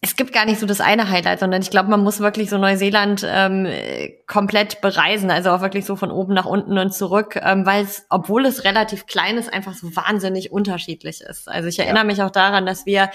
[0.00, 2.56] es gibt gar nicht so das eine Highlight, sondern ich glaube, man muss wirklich so
[2.56, 3.66] Neuseeland ähm,
[4.28, 8.06] komplett bereisen, also auch wirklich so von oben nach unten und zurück, ähm, weil es,
[8.08, 11.48] obwohl es relativ klein ist, einfach so wahnsinnig unterschiedlich ist.
[11.48, 12.06] Also ich erinnere ja.
[12.06, 13.10] mich auch daran, dass wir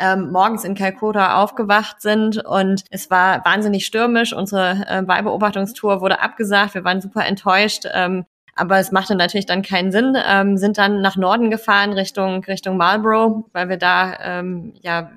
[0.00, 4.32] ähm, morgens in Kalkutta aufgewacht sind und es war wahnsinnig stürmisch.
[4.32, 6.74] Unsere äh, Wahlbeobachtungstour wurde abgesagt.
[6.74, 7.84] Wir waren super enttäuscht.
[7.92, 8.24] Ähm,
[8.56, 12.76] aber es machte natürlich dann keinen Sinn, ähm, sind dann nach Norden gefahren Richtung Richtung
[12.76, 15.10] Marlborough, weil wir da ähm, ja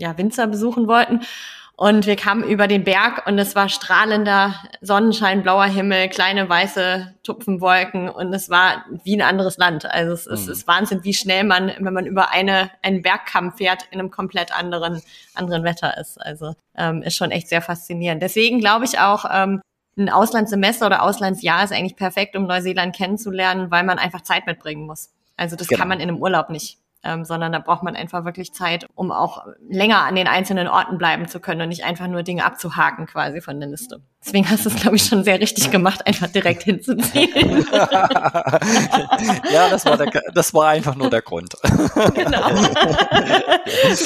[0.00, 1.20] ja, Winzer besuchen wollten.
[1.76, 7.14] Und wir kamen über den Berg und es war strahlender Sonnenschein, blauer Himmel, kleine weiße
[7.22, 9.86] Tupfenwolken und es war wie ein anderes Land.
[9.86, 10.34] Also es, mhm.
[10.34, 14.10] es ist Wahnsinn, wie schnell man, wenn man über eine, einen Bergkamm fährt, in einem
[14.10, 15.00] komplett anderen,
[15.32, 16.20] anderen Wetter ist.
[16.20, 18.22] Also ähm, ist schon echt sehr faszinierend.
[18.22, 19.62] Deswegen glaube ich auch, ähm,
[19.96, 24.84] ein Auslandssemester oder Auslandsjahr ist eigentlich perfekt, um Neuseeland kennenzulernen, weil man einfach Zeit mitbringen
[24.84, 25.14] muss.
[25.38, 25.78] Also das genau.
[25.78, 29.10] kann man in einem Urlaub nicht ähm, sondern da braucht man einfach wirklich Zeit, um
[29.10, 33.06] auch länger an den einzelnen Orten bleiben zu können und nicht einfach nur Dinge abzuhaken
[33.06, 34.02] quasi von der Liste.
[34.22, 37.64] Deswegen hast du es, glaube ich, schon sehr richtig gemacht, einfach direkt hinzuziehen.
[37.72, 41.54] ja, das war, der, das war einfach nur der Grund.
[42.14, 42.50] genau.
[42.50, 42.66] Du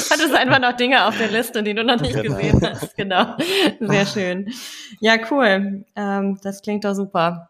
[0.09, 2.35] hattest einfach noch Dinge auf der Liste, die du noch nicht genau.
[2.37, 2.95] gesehen hast.
[2.95, 3.35] Genau.
[3.81, 4.53] Sehr schön.
[5.01, 5.83] Ja, cool.
[5.97, 7.49] Ähm, das klingt doch super.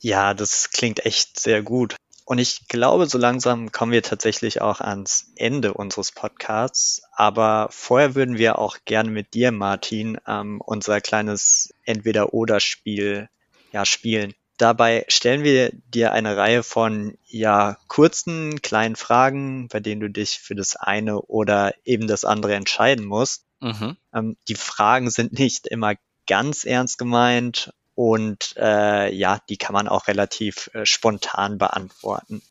[0.00, 1.94] Ja, das klingt echt sehr gut.
[2.32, 7.02] Und ich glaube, so langsam kommen wir tatsächlich auch ans Ende unseres Podcasts.
[7.12, 13.28] Aber vorher würden wir auch gerne mit dir, Martin, ähm, unser kleines Entweder-Oder-Spiel
[13.72, 14.32] ja, spielen.
[14.56, 20.38] Dabei stellen wir dir eine Reihe von ja kurzen kleinen Fragen, bei denen du dich
[20.38, 23.44] für das eine oder eben das andere entscheiden musst.
[23.60, 23.98] Mhm.
[24.14, 29.88] Ähm, die Fragen sind nicht immer ganz ernst gemeint und äh, ja, die kann man
[29.88, 32.42] auch relativ äh, spontan beantworten.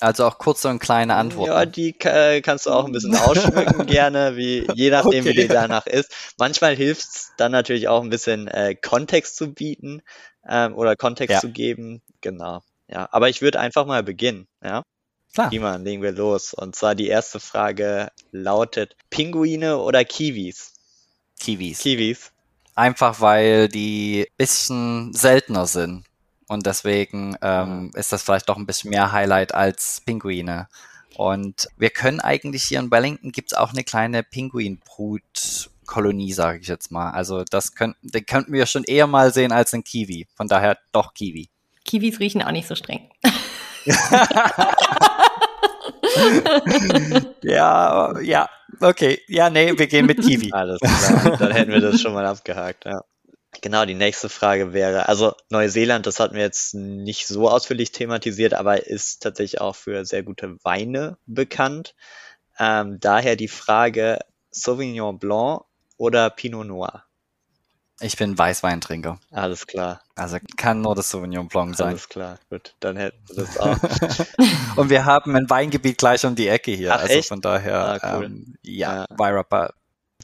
[0.00, 1.52] Also auch kurze und kleine Antworten.
[1.52, 5.30] Ja, die äh, kannst du auch ein bisschen ausschmücken gerne, wie je nachdem, okay.
[5.30, 6.14] wie dir danach ist.
[6.38, 10.02] Manchmal hilft es dann natürlich auch ein bisschen äh, Kontext zu bieten
[10.48, 11.40] ähm, oder Kontext ja.
[11.40, 12.00] zu geben.
[12.20, 12.62] Genau.
[12.88, 14.46] Ja, aber ich würde einfach mal beginnen.
[14.62, 14.84] Ja.
[15.34, 15.48] Klar.
[15.50, 16.54] Prima, legen wir los.
[16.54, 20.74] Und zwar die erste Frage lautet: Pinguine oder Kiwis?
[21.40, 21.80] Kiwis.
[21.80, 22.32] Kiwis.
[22.78, 26.04] Einfach weil die bisschen seltener sind.
[26.46, 30.68] Und deswegen ähm, ist das vielleicht doch ein bisschen mehr Highlight als Pinguine.
[31.16, 36.92] Und wir können eigentlich hier in Wellington gibt's auch eine kleine Pinguinbrutkolonie, sage ich jetzt
[36.92, 37.10] mal.
[37.10, 40.28] Also das könnten, den könnten wir schon eher mal sehen als ein Kiwi.
[40.36, 41.50] Von daher doch Kiwi.
[41.84, 43.10] Kiwis riechen auch nicht so streng.
[47.42, 48.48] ja, ja,
[48.80, 49.20] okay.
[49.28, 50.50] Ja, nee, wir gehen mit Kiwi.
[50.52, 53.02] Alles klar, dann hätten wir das schon mal abgehakt, ja.
[53.62, 58.54] Genau, die nächste Frage wäre, also Neuseeland, das hatten wir jetzt nicht so ausführlich thematisiert,
[58.54, 61.94] aber ist tatsächlich auch für sehr gute Weine bekannt.
[62.58, 64.18] Ähm, daher die Frage
[64.50, 65.62] Sauvignon Blanc
[65.96, 67.07] oder Pinot Noir?
[68.00, 69.18] Ich bin Weißweintrinker.
[69.32, 70.00] Alles klar.
[70.14, 71.88] Also kann nur das Sauvignon Blanc sein.
[71.88, 73.76] Alles klar, gut, dann hätten wir das auch.
[74.76, 76.94] Und wir haben ein Weingebiet gleich um die Ecke hier.
[76.94, 77.28] Ach, also echt?
[77.28, 78.24] von daher, Ah, cool.
[78.26, 79.70] ähm, ja, Ja.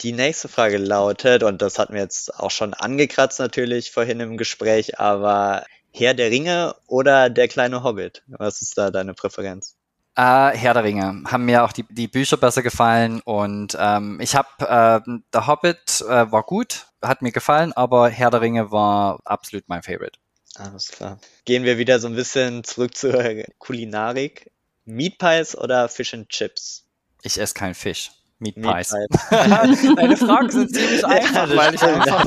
[0.02, 4.36] Die nächste Frage lautet, und das hatten wir jetzt auch schon angekratzt natürlich vorhin im
[4.36, 8.22] Gespräch, aber Herr der Ringe oder der kleine Hobbit?
[8.26, 9.76] Was ist da deine Präferenz?
[10.16, 11.22] Äh, Herr der Ringe.
[11.26, 16.02] Haben mir auch die, die Bücher besser gefallen und ähm, ich habe, äh, der Hobbit
[16.02, 20.18] äh, war gut, hat mir gefallen, aber Herr der Ringe war absolut mein Favorite.
[20.56, 21.18] Alles klar.
[21.44, 23.12] Gehen wir wieder so ein bisschen zurück zur
[23.58, 24.52] Kulinarik.
[24.84, 26.86] Meat Pies oder Fish and Chips?
[27.22, 28.12] Ich esse keinen Fisch.
[28.38, 28.94] Meat Meat Pies.
[29.30, 32.24] Deine Fragen sind ziemlich Ja, einfach, das weil ich einfach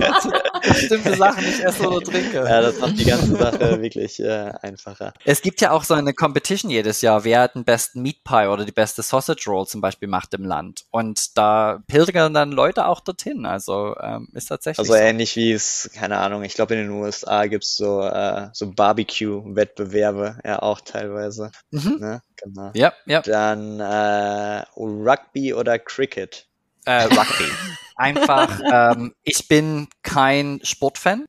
[0.62, 2.38] bestimmte Sachen nicht esse oder trinke.
[2.38, 5.14] Ja, das macht die ganze Sache wirklich äh, einfacher.
[5.26, 8.66] Es gibt ja auch so eine Competition jedes Jahr, wer den besten Meat Pie oder
[8.66, 10.86] die beste Sausage Roll zum Beispiel macht im Land.
[10.92, 13.46] Und da pilgern dann Leute auch dorthin.
[13.46, 15.00] Also ähm, ist tatsächlich Also so.
[15.00, 20.40] ähnlich wie es, keine Ahnung, ich glaube in den USA gibt's so, äh, so Barbecue-Wettbewerbe,
[20.46, 21.52] ja auch teilweise.
[21.72, 21.98] Mhm.
[22.00, 22.22] Ne?
[22.42, 22.72] Genau.
[22.76, 23.22] Ja, ja.
[23.22, 26.48] Dann äh, Rugby oder Cricket?
[26.86, 27.52] Äh, Rugby.
[27.96, 31.26] Einfach, ähm, ich bin kein Sportfan,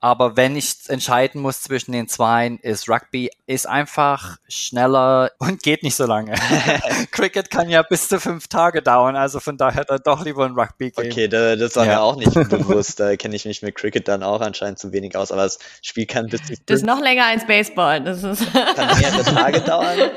[0.00, 5.82] aber wenn ich entscheiden muss zwischen den zwei, ist Rugby ist einfach schneller und geht
[5.84, 6.34] nicht so lange.
[7.12, 10.52] Cricket kann ja bis zu fünf Tage dauern, also von daher dann doch lieber ein
[10.58, 11.10] Rugby gehen.
[11.10, 12.00] Okay, da, das war mir Ja.
[12.00, 13.00] auch nicht bewusst.
[13.00, 15.32] Da kenne ich mich mit Cricket dann auch anscheinend zu wenig aus.
[15.32, 18.02] Aber das Spiel kann bis zu Das ist noch länger als Baseball.
[18.02, 19.98] Das ist kann mehrere Tage dauern.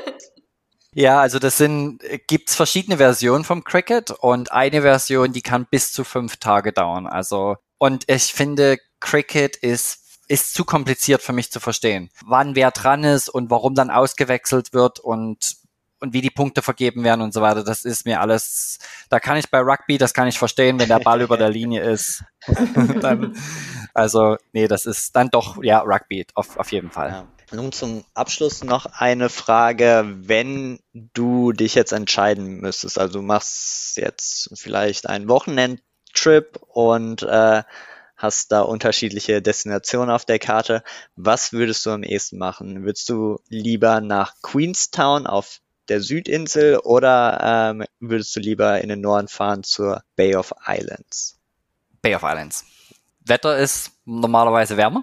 [0.94, 5.66] Ja, also das sind, äh, gibt's verschiedene Versionen vom Cricket und eine Version, die kann
[5.70, 7.06] bis zu fünf Tage dauern.
[7.06, 12.10] Also, und ich finde, Cricket ist, ist zu kompliziert für mich zu verstehen.
[12.24, 15.56] Wann wer dran ist und warum dann ausgewechselt wird und,
[16.00, 17.64] und wie die Punkte vergeben werden und so weiter.
[17.64, 18.78] Das ist mir alles,
[19.08, 21.82] da kann ich bei Rugby, das kann ich verstehen, wenn der Ball über der Linie
[21.82, 22.22] ist.
[23.00, 23.34] dann,
[23.94, 27.10] also, nee, das ist dann doch, ja, Rugby, auf, auf jeden Fall.
[27.10, 27.26] Ja.
[27.52, 33.98] Nun zum Abschluss noch eine Frage, wenn du dich jetzt entscheiden müsstest, also du machst
[33.98, 37.62] jetzt vielleicht einen Wochenendtrip und äh,
[38.16, 40.82] hast da unterschiedliche Destinationen auf der Karte,
[41.14, 42.84] was würdest du am ehesten machen?
[42.84, 49.00] Würdest du lieber nach Queenstown auf der Südinsel oder ähm, würdest du lieber in den
[49.00, 51.38] Norden fahren zur Bay of Islands?
[52.00, 52.64] Bay of Islands.
[53.24, 55.02] Wetter ist normalerweise wärmer.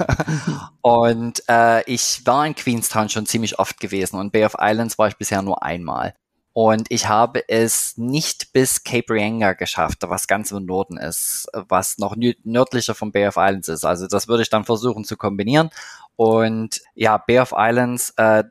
[0.82, 5.08] und äh, ich war in Queenstown schon ziemlich oft gewesen und Bay of Islands war
[5.08, 6.14] ich bisher nur einmal.
[6.52, 11.98] Und ich habe es nicht bis Cape Reinga geschafft, was ganz im Norden ist, was
[11.98, 13.84] noch nö- nördlicher vom Bay of Islands ist.
[13.84, 15.70] Also das würde ich dann versuchen zu kombinieren.
[16.16, 18.42] Und ja, Bay of Islands, äh,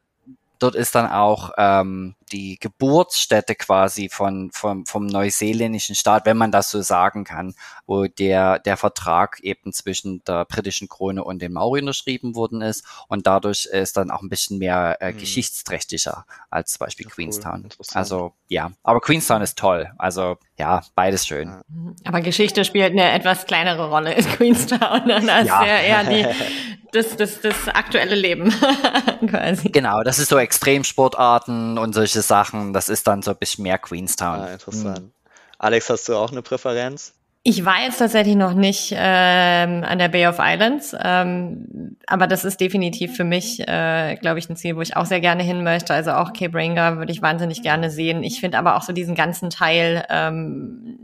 [0.58, 6.52] dort ist dann auch ähm, die Geburtsstätte quasi von, vom, vom neuseeländischen Staat, wenn man
[6.52, 7.54] das so sagen kann,
[7.86, 12.84] wo der, der Vertrag eben zwischen der britischen Krone und den Maori unterschrieben worden ist.
[13.08, 15.18] Und dadurch ist dann auch ein bisschen mehr äh, Mhm.
[15.20, 17.16] geschichtsträchtiger als zum Beispiel Ja, cool.
[17.16, 17.64] Queenstown.
[17.64, 17.96] Interessant.
[17.96, 19.92] Also ja, aber Queenstown ist toll.
[19.98, 21.62] Also ja, beides schön.
[22.06, 25.08] Aber Geschichte spielt eine etwas kleinere Rolle in Queenstown.
[25.10, 25.42] Ja.
[25.44, 26.26] ja eher die,
[26.92, 28.50] das, das, das aktuelle Leben
[29.30, 29.70] quasi.
[29.70, 32.74] Genau, das ist so Extremsportarten und solche Sachen.
[32.74, 34.40] Das ist dann so ein bisschen mehr Queenstown.
[34.40, 35.12] Ah, interessant.
[35.60, 37.14] Alex, hast du auch eine Präferenz?
[37.50, 42.44] Ich war jetzt tatsächlich noch nicht ähm, an der Bay of Islands, ähm, aber das
[42.44, 45.64] ist definitiv für mich, äh, glaube ich, ein Ziel, wo ich auch sehr gerne hin
[45.64, 45.94] möchte.
[45.94, 48.22] Also auch Cape Reinga würde ich wahnsinnig gerne sehen.
[48.22, 51.00] Ich finde aber auch so diesen ganzen Teil, ähm,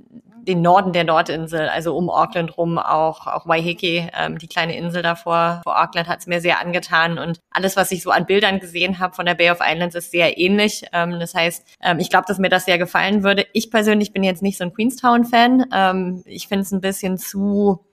[0.45, 5.01] den Norden der Nordinsel, also um Auckland rum, auch, auch Waiheke, ähm, die kleine Insel
[5.01, 8.59] davor vor Auckland hat es mir sehr angetan und alles, was ich so an Bildern
[8.59, 10.85] gesehen habe von der Bay of Islands, ist sehr ähnlich.
[10.93, 13.45] Ähm, das heißt, ähm, ich glaube, dass mir das sehr gefallen würde.
[13.53, 15.65] Ich persönlich bin jetzt nicht so ein Queenstown-Fan.
[15.73, 17.85] Ähm, ich finde es ein bisschen zu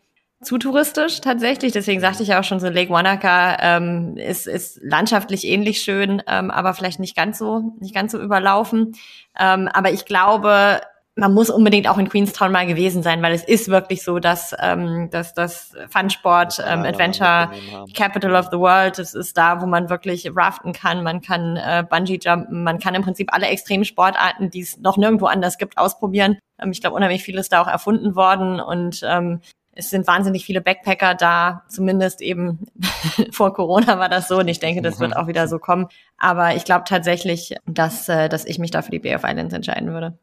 [0.43, 1.73] zu touristisch tatsächlich.
[1.73, 6.23] Deswegen sagte ich ja auch schon so, Lake Wanaka ähm, ist, ist landschaftlich ähnlich schön,
[6.27, 8.97] ähm, aber vielleicht nicht ganz so, nicht ganz so überlaufen.
[9.39, 10.81] Ähm, aber ich glaube,
[11.17, 14.55] man muss unbedingt auch in Queenstown mal gewesen sein, weil es ist wirklich so, dass,
[14.61, 17.51] ähm, dass das Funsport, ähm, Adventure.
[17.95, 18.99] Capital of the World.
[18.99, 22.95] Es ist da, wo man wirklich raften kann, man kann äh, Bungee jumpen, man kann
[22.95, 26.39] im Prinzip alle Extremsportarten, die es noch nirgendwo anders gibt, ausprobieren.
[26.61, 29.41] Ähm, ich glaube, unheimlich viel ist da auch erfunden worden und ähm,
[29.73, 32.67] es sind wahnsinnig viele Backpacker da, zumindest eben
[33.33, 35.89] vor Corona war das so und ich denke, das wird auch wieder so kommen.
[36.19, 39.55] Aber ich glaube tatsächlich, dass, äh, dass ich mich da für die Bay of Islands
[39.55, 40.19] entscheiden würde.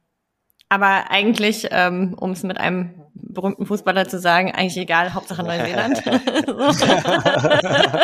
[0.69, 6.03] Aber eigentlich, ähm, um es mit einem berühmten Fußballer zu sagen, eigentlich egal, Hauptsache Neuseeland.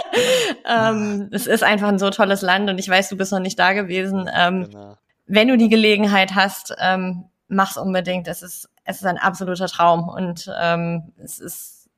[0.70, 3.60] ähm, es ist einfach ein so tolles Land und ich weiß, du bist noch nicht
[3.60, 4.30] da gewesen.
[4.34, 4.98] Ähm, genau.
[5.26, 8.28] Wenn du die Gelegenheit hast, ähm, mach's unbedingt.
[8.28, 11.90] Es ist, es ist ein absoluter Traum und ähm, es ist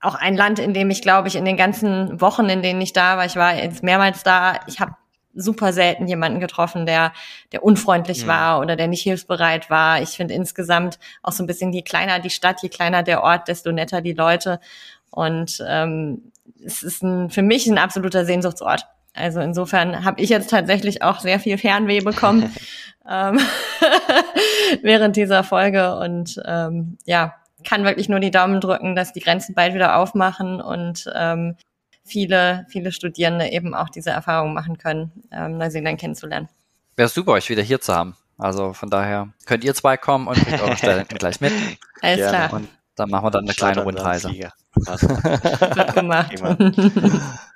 [0.00, 2.92] auch ein Land, in dem ich, glaube ich, in den ganzen Wochen, in denen ich
[2.92, 4.92] da war, ich war jetzt mehrmals da, ich habe
[5.38, 7.12] super selten jemanden getroffen, der,
[7.52, 8.28] der unfreundlich mhm.
[8.28, 10.02] war oder der nicht hilfsbereit war.
[10.02, 13.48] Ich finde insgesamt auch so ein bisschen, je kleiner die Stadt, je kleiner der Ort,
[13.48, 14.60] desto netter die Leute.
[15.10, 16.32] Und ähm,
[16.64, 18.86] es ist ein, für mich ein absoluter Sehnsuchtsort.
[19.14, 22.54] Also insofern habe ich jetzt tatsächlich auch sehr viel Fernweh bekommen
[23.08, 23.38] ähm,
[24.82, 27.34] während dieser Folge und ähm, ja,
[27.64, 31.56] kann wirklich nur die Daumen drücken, dass die Grenzen bald wieder aufmachen und ähm,
[32.08, 36.48] viele, viele Studierende eben auch diese Erfahrung machen können, ähm, Neuseeland kennenzulernen.
[36.96, 38.16] Wäre super, euch wieder hier zu haben.
[38.38, 41.52] Also von daher könnt ihr zwei kommen und bringt eure Studenten gleich mit.
[42.00, 42.30] Alles Gerne.
[42.30, 42.52] klar.
[42.52, 44.28] Und dann machen wir dann eine kleine Rundreise.
[44.74, 46.40] Wird gemacht.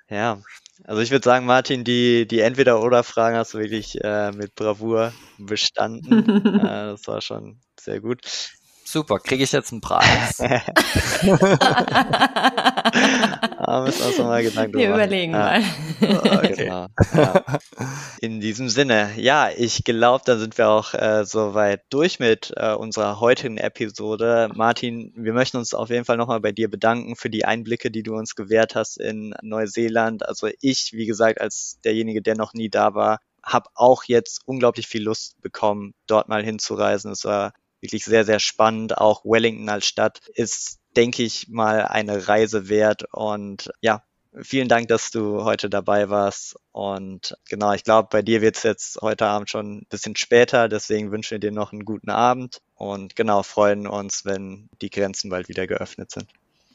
[0.09, 0.38] ja,
[0.84, 6.44] also ich würde sagen, Martin, die, die Entweder-Oder-Fragen hast du wirklich äh, mit Bravour bestanden.
[6.61, 8.20] äh, das war schon sehr gut.
[8.84, 10.38] Super, kriege ich jetzt einen Preis?
[13.73, 15.39] Ah, müssen wir uns mal Gedanken Wir überlegen ja.
[15.39, 15.62] mal.
[16.01, 16.55] Okay.
[16.62, 16.87] Genau.
[17.14, 17.45] Ja.
[18.20, 22.75] In diesem Sinne, ja, ich glaube, da sind wir auch äh, soweit durch mit äh,
[22.75, 24.51] unserer heutigen Episode.
[24.55, 28.03] Martin, wir möchten uns auf jeden Fall nochmal bei dir bedanken für die Einblicke, die
[28.03, 30.29] du uns gewährt hast in Neuseeland.
[30.29, 34.87] Also ich, wie gesagt, als derjenige, der noch nie da war, habe auch jetzt unglaublich
[34.87, 37.12] viel Lust bekommen, dort mal hinzureisen.
[37.12, 38.99] Es war wirklich sehr, sehr spannend.
[38.99, 43.05] Auch Wellington als Stadt ist, denke ich mal, eine Reise wert.
[43.12, 44.03] Und ja,
[44.40, 46.57] vielen Dank, dass du heute dabei warst.
[46.72, 50.68] Und genau, ich glaube, bei dir wird es jetzt heute Abend schon ein bisschen später.
[50.68, 52.61] Deswegen wünschen wir dir noch einen guten Abend.
[52.74, 56.26] Und genau, freuen uns, wenn die Grenzen bald wieder geöffnet sind.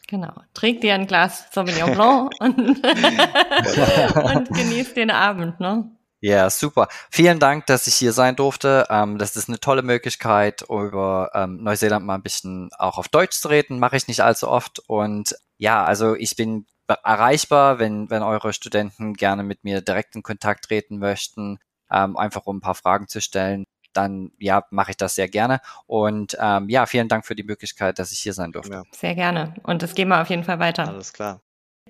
[0.07, 0.34] Genau.
[0.53, 2.57] Trink dir ein Glas Sauvignon Blanc und,
[4.36, 5.91] und genieß den Abend, ne?
[6.20, 6.88] Ja, super.
[7.11, 8.86] Vielen Dank, dass ich hier sein durfte.
[8.89, 13.38] Ähm, das ist eine tolle Möglichkeit, über ähm, Neuseeland mal ein bisschen auch auf Deutsch
[13.38, 13.78] zu reden.
[13.78, 14.80] Mache ich nicht allzu oft.
[14.88, 20.24] Und ja, also ich bin erreichbar, wenn, wenn eure Studenten gerne mit mir direkt in
[20.24, 21.59] Kontakt treten möchten,
[21.91, 23.65] ähm, einfach um ein paar Fragen zu stellen.
[23.93, 25.59] Dann ja, mache ich das sehr gerne.
[25.86, 28.74] Und ähm, ja, vielen Dank für die Möglichkeit, dass ich hier sein durfte.
[28.74, 28.84] Ja.
[28.91, 29.53] Sehr gerne.
[29.63, 30.88] Und das gehen wir auf jeden Fall weiter.
[30.88, 31.41] Alles klar.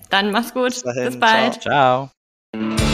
[0.09, 0.83] Dann mach's gut.
[0.83, 1.61] Bis, Bis bald.
[1.61, 2.09] Ciao.
[2.53, 2.86] Ciao.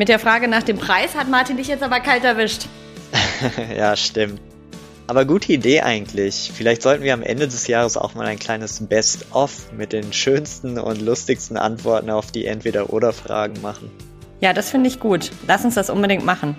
[0.00, 2.68] Mit der Frage nach dem Preis hat Martin dich jetzt aber kalt erwischt.
[3.76, 4.40] ja, stimmt.
[5.06, 6.50] Aber gute Idee eigentlich.
[6.54, 10.78] Vielleicht sollten wir am Ende des Jahres auch mal ein kleines Best-of mit den schönsten
[10.78, 13.90] und lustigsten Antworten auf die Entweder-Oder-Fragen machen.
[14.40, 15.32] Ja, das finde ich gut.
[15.46, 16.56] Lass uns das unbedingt machen.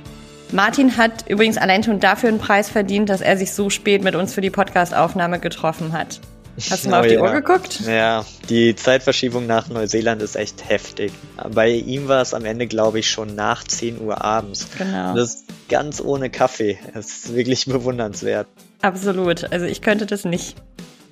[0.51, 4.13] Martin hat übrigens allein schon dafür einen Preis verdient, dass er sich so spät mit
[4.13, 6.21] uns für die Podcast-Aufnahme getroffen hat.
[6.57, 7.21] Hast du mal oh, auf die ja.
[7.21, 7.81] Uhr geguckt?
[7.87, 11.11] Ja, die Zeitverschiebung nach Neuseeland ist echt heftig.
[11.53, 14.67] Bei ihm war es am Ende, glaube ich, schon nach 10 Uhr abends.
[14.77, 15.15] Genau.
[15.15, 16.77] Das ist ganz ohne Kaffee.
[16.93, 18.47] Das ist wirklich bewundernswert.
[18.81, 19.51] Absolut.
[19.51, 20.55] Also ich könnte das nicht.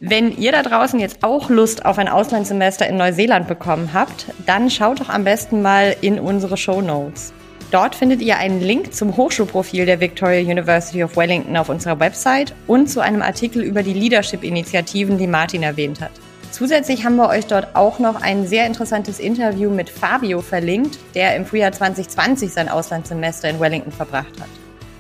[0.02, 4.70] Wenn ihr da draußen jetzt auch Lust auf ein Auslandssemester in Neuseeland bekommen habt, dann
[4.70, 7.34] schaut doch am besten mal in unsere Show Notes.
[7.72, 12.56] Dort findet ihr einen Link zum Hochschulprofil der Victoria University of Wellington auf unserer Website
[12.66, 16.12] und zu einem Artikel über die Leadership-Initiativen, die Martin erwähnt hat.
[16.52, 21.36] Zusätzlich haben wir euch dort auch noch ein sehr interessantes Interview mit Fabio verlinkt, der
[21.36, 24.50] im Frühjahr 2020 sein Auslandssemester in Wellington verbracht hat.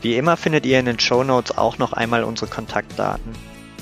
[0.03, 3.33] Wie immer findet ihr in den Show Notes auch noch einmal unsere Kontaktdaten.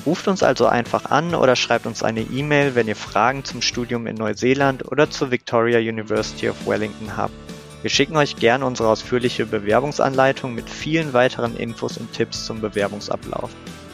[0.06, 4.06] Ruft uns also einfach an oder schreibt uns eine E-Mail, wenn ihr Fragen zum Studium
[4.06, 7.34] in Neuseeland oder zur Victoria University of Wellington habt.
[7.82, 13.50] Wir schicken euch gerne unsere ausführliche Bewerbungsanleitung mit vielen weiteren Infos und Tipps zum Bewerbungsablauf.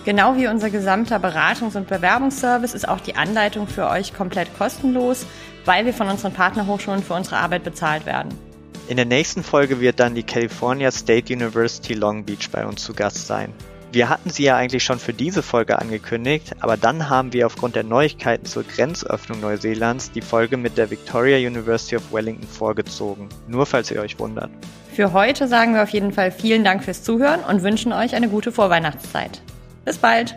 [0.06, 5.26] Genau wie unser gesamter Beratungs- und Bewerbungsservice ist auch die Anleitung für euch komplett kostenlos,
[5.64, 8.28] weil wir von unseren Partnerhochschulen für unsere Arbeit bezahlt werden.
[8.88, 12.92] In der nächsten Folge wird dann die California State University Long Beach bei uns zu
[12.92, 13.52] Gast sein.
[13.94, 17.76] Wir hatten sie ja eigentlich schon für diese Folge angekündigt, aber dann haben wir aufgrund
[17.76, 23.28] der Neuigkeiten zur Grenzöffnung Neuseelands die Folge mit der Victoria University of Wellington vorgezogen.
[23.46, 24.50] Nur falls ihr euch wundert.
[24.92, 28.28] Für heute sagen wir auf jeden Fall vielen Dank fürs Zuhören und wünschen euch eine
[28.28, 29.42] gute Vorweihnachtszeit.
[29.84, 30.34] Bis bald!